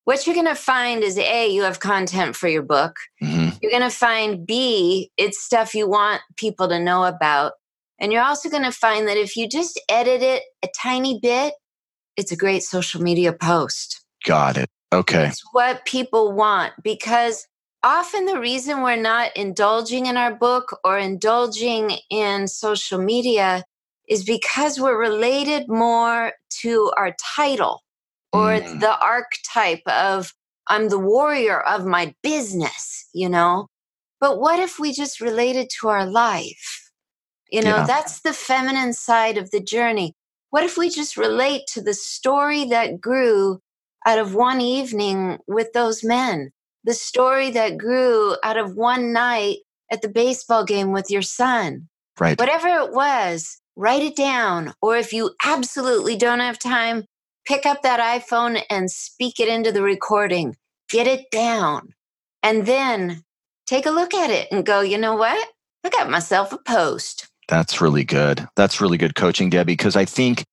What 0.05 0.27
you're 0.27 0.35
going 0.35 0.47
to 0.47 0.55
find 0.55 1.03
is 1.03 1.17
A, 1.17 1.49
you 1.49 1.63
have 1.63 1.81
content 1.81 2.37
for 2.37 2.47
your 2.47 2.63
book. 2.63 2.95
Mm-hmm. 3.23 3.57
You're 3.63 3.71
going 3.71 3.83
to 3.83 3.97
find 3.97 4.47
B, 4.47 5.11
it's 5.17 5.43
stuff 5.43 5.75
you 5.75 5.89
want 5.89 6.21
people 6.37 6.69
to 6.69 6.79
know 6.79 7.05
about. 7.05 7.53
And 7.99 8.13
you're 8.13 8.23
also 8.23 8.51
going 8.51 8.65
to 8.65 8.73
find 8.73 9.09
that 9.09 9.17
if 9.17 9.35
you 9.35 9.49
just 9.49 9.81
edit 9.89 10.21
it 10.21 10.43
a 10.63 10.69
tiny 10.79 11.19
bit, 11.21 11.55
it's 12.19 12.33
a 12.33 12.37
great 12.37 12.63
social 12.63 13.01
media 13.01 13.33
post. 13.33 14.05
Got 14.27 14.59
it. 14.59 14.69
Okay. 14.93 15.29
It's 15.29 15.43
what 15.53 15.87
people 15.87 16.33
want 16.33 16.75
because 16.83 17.47
often 17.85 18.25
the 18.25 18.41
reason 18.41 18.83
we're 18.83 18.97
not 18.97 19.31
indulging 19.37 20.07
in 20.07 20.17
our 20.17 20.35
book 20.35 20.79
or 20.83 20.99
indulging 20.99 21.99
in 22.11 22.49
social 22.49 22.99
media 22.99 23.63
is 24.09 24.25
because 24.25 24.81
we're 24.81 24.99
related 24.99 25.69
more 25.69 26.33
to 26.63 26.91
our 26.97 27.15
title 27.37 27.83
or 28.33 28.59
mm. 28.59 28.81
the 28.81 28.99
archetype 29.01 29.83
of 29.87 30.33
I'm 30.67 30.89
the 30.89 30.99
warrior 30.99 31.61
of 31.61 31.85
my 31.85 32.15
business, 32.23 33.09
you 33.13 33.29
know? 33.29 33.69
But 34.19 34.41
what 34.41 34.59
if 34.59 34.79
we 34.79 34.93
just 34.93 35.21
related 35.21 35.69
to 35.81 35.89
our 35.89 36.07
life? 36.07 36.91
You 37.51 37.63
know, 37.63 37.77
yeah. 37.77 37.87
that's 37.87 38.23
the 38.23 38.33
feminine 38.33 38.95
side 38.95 39.37
of 39.37 39.51
the 39.51 39.61
journey. 39.61 40.15
What 40.51 40.65
if 40.65 40.79
we 40.79 40.89
just 40.89 41.17
relate 41.17 41.63
to 41.75 41.83
the 41.83 41.93
story 41.93 42.65
that 42.67 43.01
grew 43.01 43.61
out 44.07 44.19
of 44.19 44.35
one 44.35 44.61
evening 44.61 45.39
with 45.47 45.73
those 45.73 46.03
men, 46.03 46.51
the 46.85 46.95
story 46.95 47.51
that 47.51 47.79
grew 47.79 48.37
out 48.43 48.57
of 48.57 48.77
one 48.77 49.13
night 49.13 49.59
at 49.91 50.03
the 50.03 50.09
baseball 50.09 50.65
game 50.65 50.93
with 50.93 51.11
your 51.11 51.23
son. 51.23 51.89
Right. 52.19 52.39
Whatever 52.39 52.69
it 52.69 52.93
was, 52.93 53.61
write 53.77 54.03
it 54.03 54.17
down. 54.17 54.73
Or 54.81 54.97
if 54.97 55.13
you 55.13 55.33
absolutely 55.45 56.17
don't 56.17 56.41
have 56.41 56.59
time, 56.59 57.05
pick 57.47 57.67
up 57.67 57.83
that 57.83 58.01
iPhone 58.01 58.63
and 58.71 58.91
speak 58.91 59.41
it 59.41 59.49
into 59.49 59.73
the 59.73 59.83
recording. 59.83 60.57
Get 60.89 61.07
it 61.07 61.31
down. 61.31 61.95
And 62.43 62.67
then 62.67 63.23
take 63.67 63.87
a 63.87 63.91
look 63.91 64.15
at 64.15 64.31
it 64.31 64.49
and 64.53 64.65
go, 64.65 64.81
you 64.81 64.99
know 64.99 65.17
what? 65.17 65.49
I 65.85 65.91
got 65.91 66.11
myself 66.11 66.53
a 66.53 66.59
post. 66.59 67.29
That's 67.49 67.81
really 67.81 68.05
good. 68.05 68.47
That's 68.57 68.81
really 68.81 68.97
good 68.97 69.15
coaching, 69.15 69.51
Debbie, 69.51 69.73
because 69.73 69.97
I 69.97 70.05
think 70.05 70.45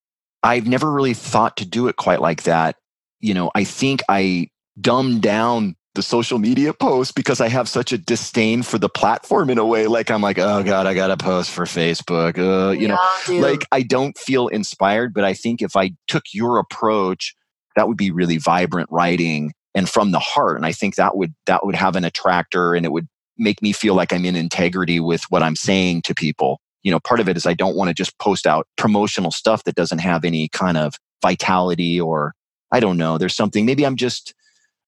I've 0.42 0.66
never 0.66 0.90
really 0.90 1.14
thought 1.14 1.56
to 1.58 1.66
do 1.66 1.88
it 1.88 1.96
quite 1.96 2.20
like 2.20 2.42
that 2.42 2.76
you 3.22 3.32
know, 3.32 3.50
I 3.54 3.64
think 3.64 4.02
I 4.08 4.48
dumbed 4.78 5.22
down 5.22 5.76
the 5.94 6.02
social 6.02 6.38
media 6.38 6.72
posts 6.72 7.12
because 7.12 7.40
I 7.40 7.48
have 7.48 7.68
such 7.68 7.92
a 7.92 7.98
disdain 7.98 8.62
for 8.62 8.78
the 8.78 8.88
platform 8.88 9.50
in 9.50 9.58
a 9.58 9.66
way. 9.66 9.86
Like 9.86 10.10
I'm 10.10 10.22
like, 10.22 10.38
oh 10.38 10.62
God, 10.62 10.86
I 10.86 10.94
got 10.94 11.08
to 11.08 11.16
post 11.16 11.50
for 11.50 11.64
Facebook. 11.64 12.38
Uh, 12.38 12.70
you 12.72 12.88
know, 12.88 12.98
like 13.28 13.66
I 13.72 13.82
don't 13.82 14.16
feel 14.16 14.48
inspired, 14.48 15.12
but 15.12 15.24
I 15.24 15.34
think 15.34 15.60
if 15.60 15.76
I 15.76 15.92
took 16.08 16.24
your 16.32 16.58
approach, 16.58 17.34
that 17.76 17.88
would 17.88 17.98
be 17.98 18.10
really 18.10 18.38
vibrant 18.38 18.88
writing 18.90 19.52
and 19.74 19.88
from 19.88 20.12
the 20.12 20.18
heart. 20.18 20.56
And 20.56 20.64
I 20.64 20.72
think 20.72 20.94
that 20.94 21.16
would, 21.16 21.34
that 21.46 21.64
would 21.64 21.74
have 21.74 21.96
an 21.96 22.04
attractor 22.04 22.74
and 22.74 22.86
it 22.86 22.92
would 22.92 23.08
make 23.36 23.60
me 23.60 23.72
feel 23.72 23.94
like 23.94 24.12
I'm 24.12 24.24
in 24.24 24.36
integrity 24.36 25.00
with 25.00 25.24
what 25.30 25.42
I'm 25.42 25.56
saying 25.56 26.02
to 26.02 26.14
people. 26.14 26.60
You 26.82 26.90
know, 26.90 27.00
part 27.00 27.20
of 27.20 27.28
it 27.28 27.36
is 27.36 27.46
I 27.46 27.54
don't 27.54 27.76
want 27.76 27.88
to 27.88 27.94
just 27.94 28.18
post 28.18 28.46
out 28.46 28.66
promotional 28.76 29.30
stuff 29.30 29.64
that 29.64 29.74
doesn't 29.74 30.00
have 30.00 30.24
any 30.24 30.48
kind 30.48 30.76
of 30.76 30.94
vitality 31.20 32.00
or 32.00 32.34
I 32.70 32.80
don't 32.80 32.96
know. 32.96 33.18
There's 33.18 33.36
something, 33.36 33.66
maybe 33.66 33.84
I'm 33.84 33.96
just, 33.96 34.34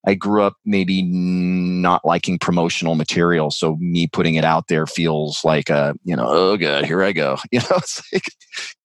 I 0.06 0.14
grew 0.14 0.42
up 0.42 0.56
maybe 0.64 1.02
not 1.02 2.04
liking 2.04 2.38
promotional 2.38 2.94
material. 2.94 3.50
So 3.50 3.76
me 3.76 4.06
putting 4.06 4.34
it 4.34 4.44
out 4.44 4.68
there 4.68 4.86
feels 4.86 5.44
like 5.44 5.70
a, 5.70 5.94
you 6.04 6.14
know, 6.14 6.26
oh 6.28 6.56
God, 6.56 6.84
here 6.84 7.02
I 7.02 7.12
go. 7.12 7.38
You 7.52 7.60
know, 7.60 7.76
it's 7.76 8.02
like, 8.12 8.24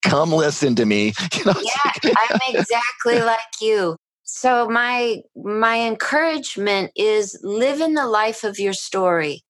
come 0.04 0.32
listen 0.32 0.76
to 0.76 0.86
me. 0.86 1.14
You 1.34 1.46
know, 1.46 1.54
yeah, 1.62 1.92
like, 2.04 2.16
I'm 2.18 2.56
exactly 2.56 3.22
like 3.22 3.40
you. 3.62 3.96
So 4.24 4.68
my 4.70 5.22
my 5.36 5.80
encouragement 5.80 6.92
is 6.96 7.40
live 7.44 7.82
in 7.82 7.96
the 7.96 8.06
life 8.06 8.44
of 8.44 8.60
your 8.60 8.74
story. 8.74 9.42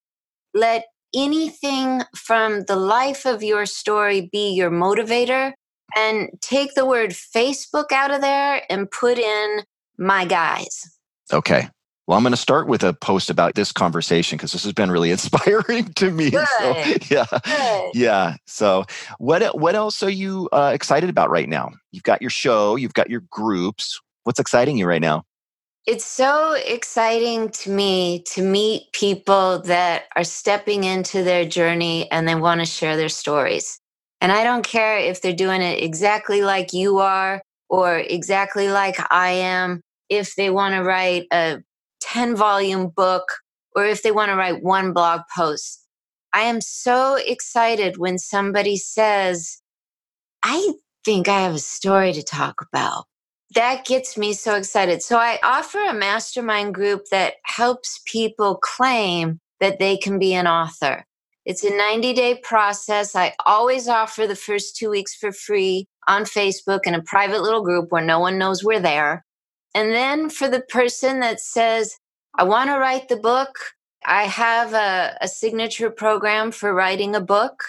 Let 0.54 0.86
anything 1.14 2.04
from 2.16 2.64
the 2.64 2.76
life 2.76 3.26
of 3.26 3.44
your 3.44 3.66
story 3.66 4.30
be 4.32 4.52
your 4.52 4.72
motivator 4.72 5.54
and 5.98 6.30
take 6.42 6.76
the 6.76 6.86
word 6.86 7.12
Facebook 7.12 7.92
out 7.92 8.12
of 8.12 8.22
there 8.22 8.62
and 8.70 8.90
put 8.90 9.18
in 9.18 9.64
my 9.98 10.26
guys. 10.26 10.99
Okay. 11.32 11.70
Well, 12.08 12.18
I'm 12.18 12.24
going 12.24 12.32
to 12.32 12.38
start 12.38 12.68
with 12.68 12.84
a 12.84 12.92
post 12.92 13.30
about 13.30 13.54
this 13.54 13.72
conversation 13.72 14.38
because 14.38 14.52
this 14.52 14.64
has 14.64 14.74
been 14.74 14.90
really 14.90 15.12
inspiring 15.18 15.94
to 15.94 16.10
me. 16.10 16.32
Good. 16.32 16.48
So, 16.60 16.76
yeah, 17.10 17.26
Good. 17.46 17.92
yeah. 17.94 18.36
So, 18.48 18.86
what 19.20 19.58
what 19.60 19.76
else 19.76 20.02
are 20.02 20.10
you 20.10 20.50
uh, 20.52 20.72
excited 20.74 21.10
about 21.10 21.30
right 21.30 21.48
now? 21.48 21.70
You've 21.92 22.04
got 22.04 22.22
your 22.22 22.32
show, 22.32 22.76
you've 22.76 22.96
got 22.96 23.12
your 23.12 23.22
groups. 23.30 24.00
What's 24.24 24.40
exciting 24.40 24.78
you 24.78 24.88
right 24.88 25.02
now? 25.02 25.24
It's 25.86 26.06
so 26.06 26.54
exciting 26.54 27.50
to 27.50 27.70
me 27.72 28.24
to 28.34 28.42
meet 28.42 28.92
people 28.94 29.60
that 29.64 30.04
are 30.16 30.24
stepping 30.24 30.84
into 30.84 31.24
their 31.24 31.46
journey 31.46 32.12
and 32.12 32.28
they 32.28 32.36
want 32.36 32.60
to 32.62 32.66
share 32.66 32.98
their 32.98 33.10
stories. 33.10 33.80
And 34.22 34.32
I 34.32 34.44
don't 34.44 34.66
care 34.66 34.98
if 34.98 35.22
they're 35.22 35.34
doing 35.34 35.62
it 35.62 35.82
exactly 35.82 36.42
like 36.42 36.74
you 36.74 37.00
are 37.00 37.42
or 37.70 37.98
exactly 37.98 38.70
like 38.70 38.98
I 39.12 39.30
am, 39.30 39.82
if 40.10 40.36
they 40.36 40.50
want 40.50 40.76
to 40.76 40.84
write 40.84 41.26
a 41.32 41.60
10 42.02 42.36
volume 42.36 42.90
book 42.90 43.24
or 43.76 43.86
if 43.86 44.04
they 44.04 44.12
want 44.12 44.30
to 44.30 44.36
write 44.36 44.64
one 44.64 44.94
blog 44.94 45.22
post. 45.36 45.86
I 46.34 46.42
am 46.42 46.62
so 46.62 47.16
excited 47.16 47.98
when 47.98 48.18
somebody 48.18 48.78
says, 48.78 49.62
I 50.44 50.74
think 51.04 51.28
I 51.28 51.42
have 51.42 51.56
a 51.56 51.60
story 51.60 52.14
to 52.14 52.24
talk 52.24 52.66
about. 52.72 53.06
That 53.56 53.86
gets 53.86 54.16
me 54.16 54.34
so 54.34 54.56
excited. 54.56 55.02
So 55.02 55.18
I 55.18 55.40
offer 55.42 55.80
a 55.80 55.94
mastermind 55.94 56.76
group 56.76 57.06
that 57.10 57.36
helps 57.46 58.00
people 58.06 58.58
claim 58.58 59.40
that 59.60 59.80
they 59.80 59.98
can 59.98 60.20
be 60.20 60.34
an 60.34 60.46
author. 60.46 61.06
It's 61.46 61.64
a 61.64 61.76
90 61.76 62.14
day 62.14 62.40
process. 62.44 63.16
I 63.16 63.34
always 63.46 63.88
offer 63.88 64.28
the 64.28 64.36
first 64.36 64.76
two 64.76 64.92
weeks 64.92 65.16
for 65.16 65.32
free 65.32 65.88
on 66.08 66.24
Facebook 66.24 66.82
in 66.86 66.94
a 66.94 67.02
private 67.02 67.42
little 67.42 67.64
group 67.64 67.92
where 67.92 68.06
no 68.06 68.20
one 68.20 68.38
knows 68.38 68.64
we're 68.64 68.80
there. 68.80 69.26
And 69.76 69.92
then 69.92 70.30
for 70.30 70.48
the 70.48 70.62
person 70.62 71.20
that 71.20 71.40
says, 71.40 71.96
I 72.38 72.44
want 72.44 72.70
to 72.70 72.78
write 72.78 73.08
the 73.08 73.18
book, 73.18 73.58
I 74.06 74.24
have 74.24 74.74
a, 74.74 75.18
a, 75.22 75.28
signature 75.28 75.90
program 75.90 76.52
for 76.52 76.74
writing 76.74 77.16
a 77.16 77.22
book. 77.22 77.64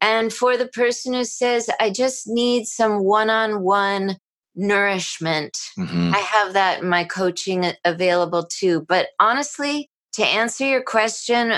And 0.00 0.32
for 0.32 0.56
the 0.56 0.68
person 0.68 1.14
who 1.14 1.24
says, 1.24 1.68
I 1.80 1.90
just 1.90 2.26
need 2.26 2.66
some 2.66 3.04
one 3.04 3.30
on 3.30 3.62
one 3.62 4.16
nourishment, 4.54 5.56
mm-hmm. 5.78 6.14
I 6.14 6.18
have 6.18 6.54
that 6.54 6.82
in 6.82 6.88
my 6.88 7.04
coaching 7.04 7.72
available 7.84 8.46
too. 8.46 8.84
But 8.88 9.08
honestly, 9.20 9.88
to 10.14 10.24
answer 10.24 10.66
your 10.66 10.82
question, 10.82 11.54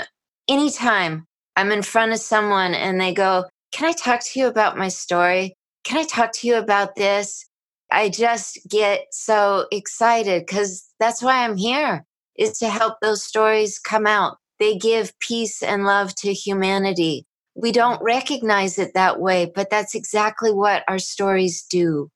anytime 0.49 1.25
I'm 1.55 1.71
in 1.71 1.81
front 1.81 2.11
of 2.11 2.19
someone 2.19 2.73
and 2.73 2.99
they 2.99 3.13
go, 3.13 3.45
Can 3.71 3.87
I 3.87 3.93
talk 3.93 4.21
to 4.25 4.39
you 4.39 4.47
about 4.47 4.77
my 4.77 4.89
story? 4.89 5.53
Can 5.83 5.97
I 5.97 6.03
talk 6.03 6.31
to 6.33 6.47
you 6.47 6.55
about 6.55 6.95
this? 6.95 7.45
I 7.91 8.09
just 8.09 8.59
get 8.69 9.07
so 9.11 9.65
excited 9.71 10.45
because 10.45 10.87
that's 10.99 11.21
why 11.21 11.43
I'm 11.43 11.57
here 11.57 12.05
is 12.37 12.57
to 12.59 12.69
help 12.69 12.99
those 13.01 13.23
stories 13.23 13.79
come 13.79 14.07
out. 14.07 14.37
They 14.59 14.77
give 14.77 15.17
peace 15.19 15.63
and 15.63 15.85
love 15.85 16.13
to 16.15 16.33
humanity. 16.33 17.25
We 17.55 17.71
don't 17.71 18.01
recognize 18.01 18.77
it 18.77 18.93
that 18.93 19.19
way, 19.19 19.51
but 19.53 19.69
that's 19.69 19.95
exactly 19.95 20.51
what 20.51 20.83
our 20.87 20.99
stories 20.99 21.65
do. 21.69 22.09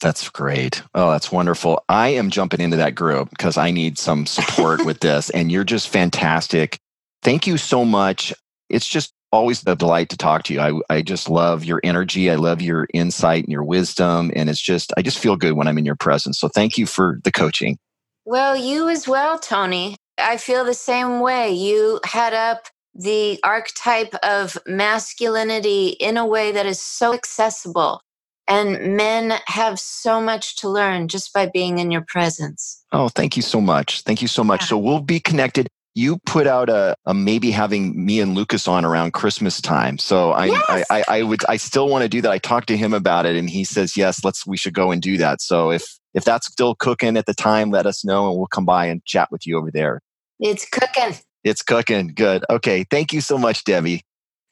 That's 0.00 0.28
great. 0.28 0.82
Oh, 0.94 1.10
that's 1.10 1.32
wonderful. 1.32 1.82
I 1.88 2.08
am 2.08 2.30
jumping 2.30 2.60
into 2.60 2.76
that 2.76 2.94
group 2.94 3.30
because 3.30 3.56
I 3.56 3.70
need 3.70 3.98
some 3.98 4.26
support 4.26 4.84
with 4.84 5.00
this, 5.00 5.30
and 5.30 5.50
you're 5.50 5.64
just 5.64 5.88
fantastic. 5.88 6.78
Thank 7.22 7.46
you 7.46 7.56
so 7.56 7.84
much. 7.84 8.34
It's 8.68 8.86
just 8.86 9.12
always 9.36 9.66
a 9.66 9.76
delight 9.76 10.08
to 10.08 10.16
talk 10.16 10.44
to 10.44 10.54
you. 10.54 10.60
I, 10.60 10.72
I 10.88 11.02
just 11.02 11.28
love 11.28 11.62
your 11.64 11.80
energy. 11.84 12.30
I 12.30 12.36
love 12.36 12.62
your 12.62 12.88
insight 12.94 13.44
and 13.44 13.52
your 13.52 13.62
wisdom. 13.62 14.32
And 14.34 14.48
it's 14.48 14.60
just, 14.60 14.92
I 14.96 15.02
just 15.02 15.18
feel 15.18 15.36
good 15.36 15.52
when 15.52 15.68
I'm 15.68 15.76
in 15.76 15.84
your 15.84 15.94
presence. 15.94 16.40
So 16.40 16.48
thank 16.48 16.78
you 16.78 16.86
for 16.86 17.20
the 17.22 17.30
coaching. 17.30 17.78
Well, 18.24 18.56
you 18.56 18.88
as 18.88 19.06
well, 19.06 19.38
Tony. 19.38 19.96
I 20.18 20.38
feel 20.38 20.64
the 20.64 20.74
same 20.74 21.20
way. 21.20 21.52
You 21.52 22.00
head 22.04 22.32
up 22.32 22.68
the 22.94 23.38
archetype 23.44 24.14
of 24.22 24.56
masculinity 24.66 25.88
in 25.88 26.16
a 26.16 26.26
way 26.26 26.50
that 26.52 26.64
is 26.64 26.80
so 26.80 27.12
accessible. 27.12 28.00
And 28.48 28.96
men 28.96 29.34
have 29.46 29.78
so 29.78 30.20
much 30.20 30.56
to 30.56 30.68
learn 30.68 31.08
just 31.08 31.34
by 31.34 31.46
being 31.52 31.78
in 31.78 31.90
your 31.90 32.04
presence. 32.08 32.84
Oh, 32.90 33.08
thank 33.08 33.36
you 33.36 33.42
so 33.42 33.60
much. 33.60 34.00
Thank 34.02 34.22
you 34.22 34.28
so 34.28 34.42
much. 34.42 34.62
Yeah. 34.62 34.68
So 34.68 34.78
we'll 34.78 35.00
be 35.00 35.20
connected 35.20 35.68
you 35.96 36.18
put 36.26 36.46
out 36.46 36.68
a, 36.68 36.94
a, 37.06 37.14
maybe 37.14 37.50
having 37.50 38.04
me 38.04 38.20
and 38.20 38.34
Lucas 38.34 38.68
on 38.68 38.84
around 38.84 39.14
Christmas 39.14 39.62
time. 39.62 39.96
So 39.96 40.32
I, 40.32 40.44
yes. 40.44 40.62
I, 40.68 40.84
I, 40.90 41.04
I, 41.08 41.22
would, 41.22 41.40
I 41.48 41.56
still 41.56 41.88
want 41.88 42.02
to 42.02 42.08
do 42.08 42.20
that. 42.20 42.30
I 42.30 42.36
talked 42.36 42.68
to 42.68 42.76
him 42.76 42.92
about 42.92 43.24
it 43.24 43.34
and 43.34 43.48
he 43.48 43.64
says, 43.64 43.96
yes, 43.96 44.22
let's, 44.22 44.46
we 44.46 44.58
should 44.58 44.74
go 44.74 44.90
and 44.90 45.00
do 45.00 45.16
that. 45.16 45.40
So 45.40 45.70
if, 45.70 45.98
if 46.12 46.22
that's 46.22 46.48
still 46.48 46.74
cooking 46.74 47.16
at 47.16 47.24
the 47.24 47.32
time, 47.32 47.70
let 47.70 47.86
us 47.86 48.04
know 48.04 48.28
and 48.28 48.36
we'll 48.36 48.46
come 48.46 48.66
by 48.66 48.84
and 48.84 49.02
chat 49.06 49.28
with 49.32 49.46
you 49.46 49.56
over 49.56 49.70
there. 49.70 50.02
It's 50.38 50.68
cooking. 50.68 51.16
It's 51.44 51.62
cooking. 51.62 52.08
Good. 52.08 52.44
Okay. 52.50 52.84
Thank 52.90 53.14
you 53.14 53.22
so 53.22 53.38
much, 53.38 53.64
Debbie. 53.64 54.02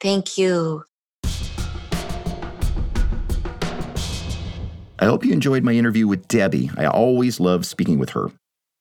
Thank 0.01 0.39
you. 0.39 0.83
I 4.97 5.05
hope 5.05 5.23
you 5.23 5.31
enjoyed 5.31 5.63
my 5.63 5.73
interview 5.73 6.07
with 6.07 6.27
Debbie. 6.27 6.71
I 6.75 6.87
always 6.87 7.39
love 7.39 7.67
speaking 7.67 7.99
with 7.99 8.09
her. 8.11 8.31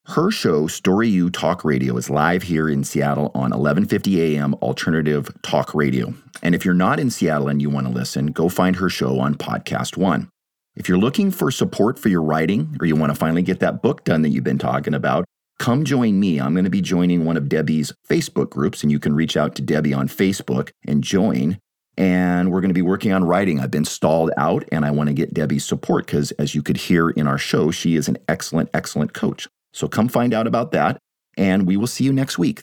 Her 0.08 0.30
show, 0.30 0.66
Story 0.66 1.08
U 1.08 1.30
Talk 1.30 1.64
Radio, 1.64 1.96
is 1.96 2.10
live 2.10 2.42
here 2.42 2.68
in 2.68 2.84
Seattle 2.84 3.30
on 3.34 3.52
11:50 3.52 4.18
a.m. 4.18 4.52
Alternative 4.56 5.34
Talk 5.40 5.74
Radio. 5.74 6.12
And 6.42 6.54
if 6.54 6.62
you're 6.62 6.74
not 6.74 7.00
in 7.00 7.10
Seattle 7.10 7.48
and 7.48 7.62
you 7.62 7.70
want 7.70 7.86
to 7.86 7.92
listen, 7.92 8.26
go 8.26 8.50
find 8.50 8.76
her 8.76 8.90
show 8.90 9.18
on 9.18 9.34
Podcast 9.34 9.96
One. 9.96 10.28
If 10.76 10.90
you're 10.90 10.98
looking 10.98 11.30
for 11.30 11.50
support 11.50 11.98
for 11.98 12.10
your 12.10 12.22
writing 12.22 12.76
or 12.78 12.86
you 12.86 12.96
want 12.96 13.12
to 13.12 13.18
finally 13.18 13.40
get 13.40 13.60
that 13.60 13.80
book 13.80 14.04
done 14.04 14.20
that 14.20 14.28
you've 14.28 14.44
been 14.44 14.58
talking 14.58 14.92
about, 14.92 15.24
come 15.58 15.84
join 15.84 16.20
me. 16.20 16.38
I'm 16.38 16.52
going 16.52 16.64
to 16.64 16.70
be 16.70 16.82
joining 16.82 17.24
one 17.24 17.38
of 17.38 17.48
Debbie's 17.48 17.90
Facebook 18.06 18.50
groups, 18.50 18.82
and 18.82 18.92
you 18.92 18.98
can 18.98 19.14
reach 19.14 19.38
out 19.38 19.54
to 19.54 19.62
Debbie 19.62 19.94
on 19.94 20.08
Facebook 20.08 20.68
and 20.86 21.02
join. 21.02 21.56
And 21.96 22.52
we're 22.52 22.60
going 22.60 22.68
to 22.68 22.74
be 22.74 22.82
working 22.82 23.14
on 23.14 23.24
writing. 23.24 23.58
I've 23.58 23.70
been 23.70 23.86
stalled 23.86 24.32
out, 24.36 24.68
and 24.70 24.84
I 24.84 24.90
want 24.90 25.08
to 25.08 25.14
get 25.14 25.32
Debbie's 25.32 25.64
support 25.64 26.04
because, 26.04 26.30
as 26.32 26.54
you 26.54 26.62
could 26.62 26.76
hear 26.76 27.08
in 27.08 27.26
our 27.26 27.38
show, 27.38 27.70
she 27.70 27.96
is 27.96 28.06
an 28.06 28.18
excellent, 28.28 28.68
excellent 28.74 29.14
coach. 29.14 29.48
So 29.74 29.88
come 29.88 30.08
find 30.08 30.32
out 30.32 30.46
about 30.46 30.70
that, 30.70 30.98
and 31.36 31.66
we 31.66 31.76
will 31.76 31.88
see 31.88 32.04
you 32.04 32.12
next 32.12 32.38
week. 32.38 32.62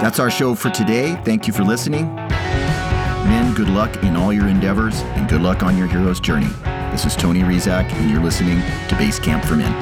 That's 0.00 0.20
our 0.20 0.30
show 0.30 0.54
for 0.54 0.70
today. 0.70 1.20
Thank 1.24 1.46
you 1.46 1.54
for 1.54 1.64
listening. 1.64 2.14
Men, 2.14 3.54
good 3.54 3.70
luck 3.70 4.02
in 4.02 4.14
all 4.14 4.30
your 4.32 4.46
endeavors 4.46 5.00
and 5.16 5.28
good 5.28 5.40
luck 5.40 5.62
on 5.62 5.76
your 5.76 5.86
hero's 5.86 6.20
journey. 6.20 6.50
This 6.92 7.06
is 7.06 7.16
Tony 7.16 7.40
Rizak, 7.40 7.90
and 7.94 8.10
you're 8.10 8.22
listening 8.22 8.60
to 8.88 8.96
Base 8.96 9.18
Camp 9.18 9.42
for 9.44 9.56
Men. 9.56 9.72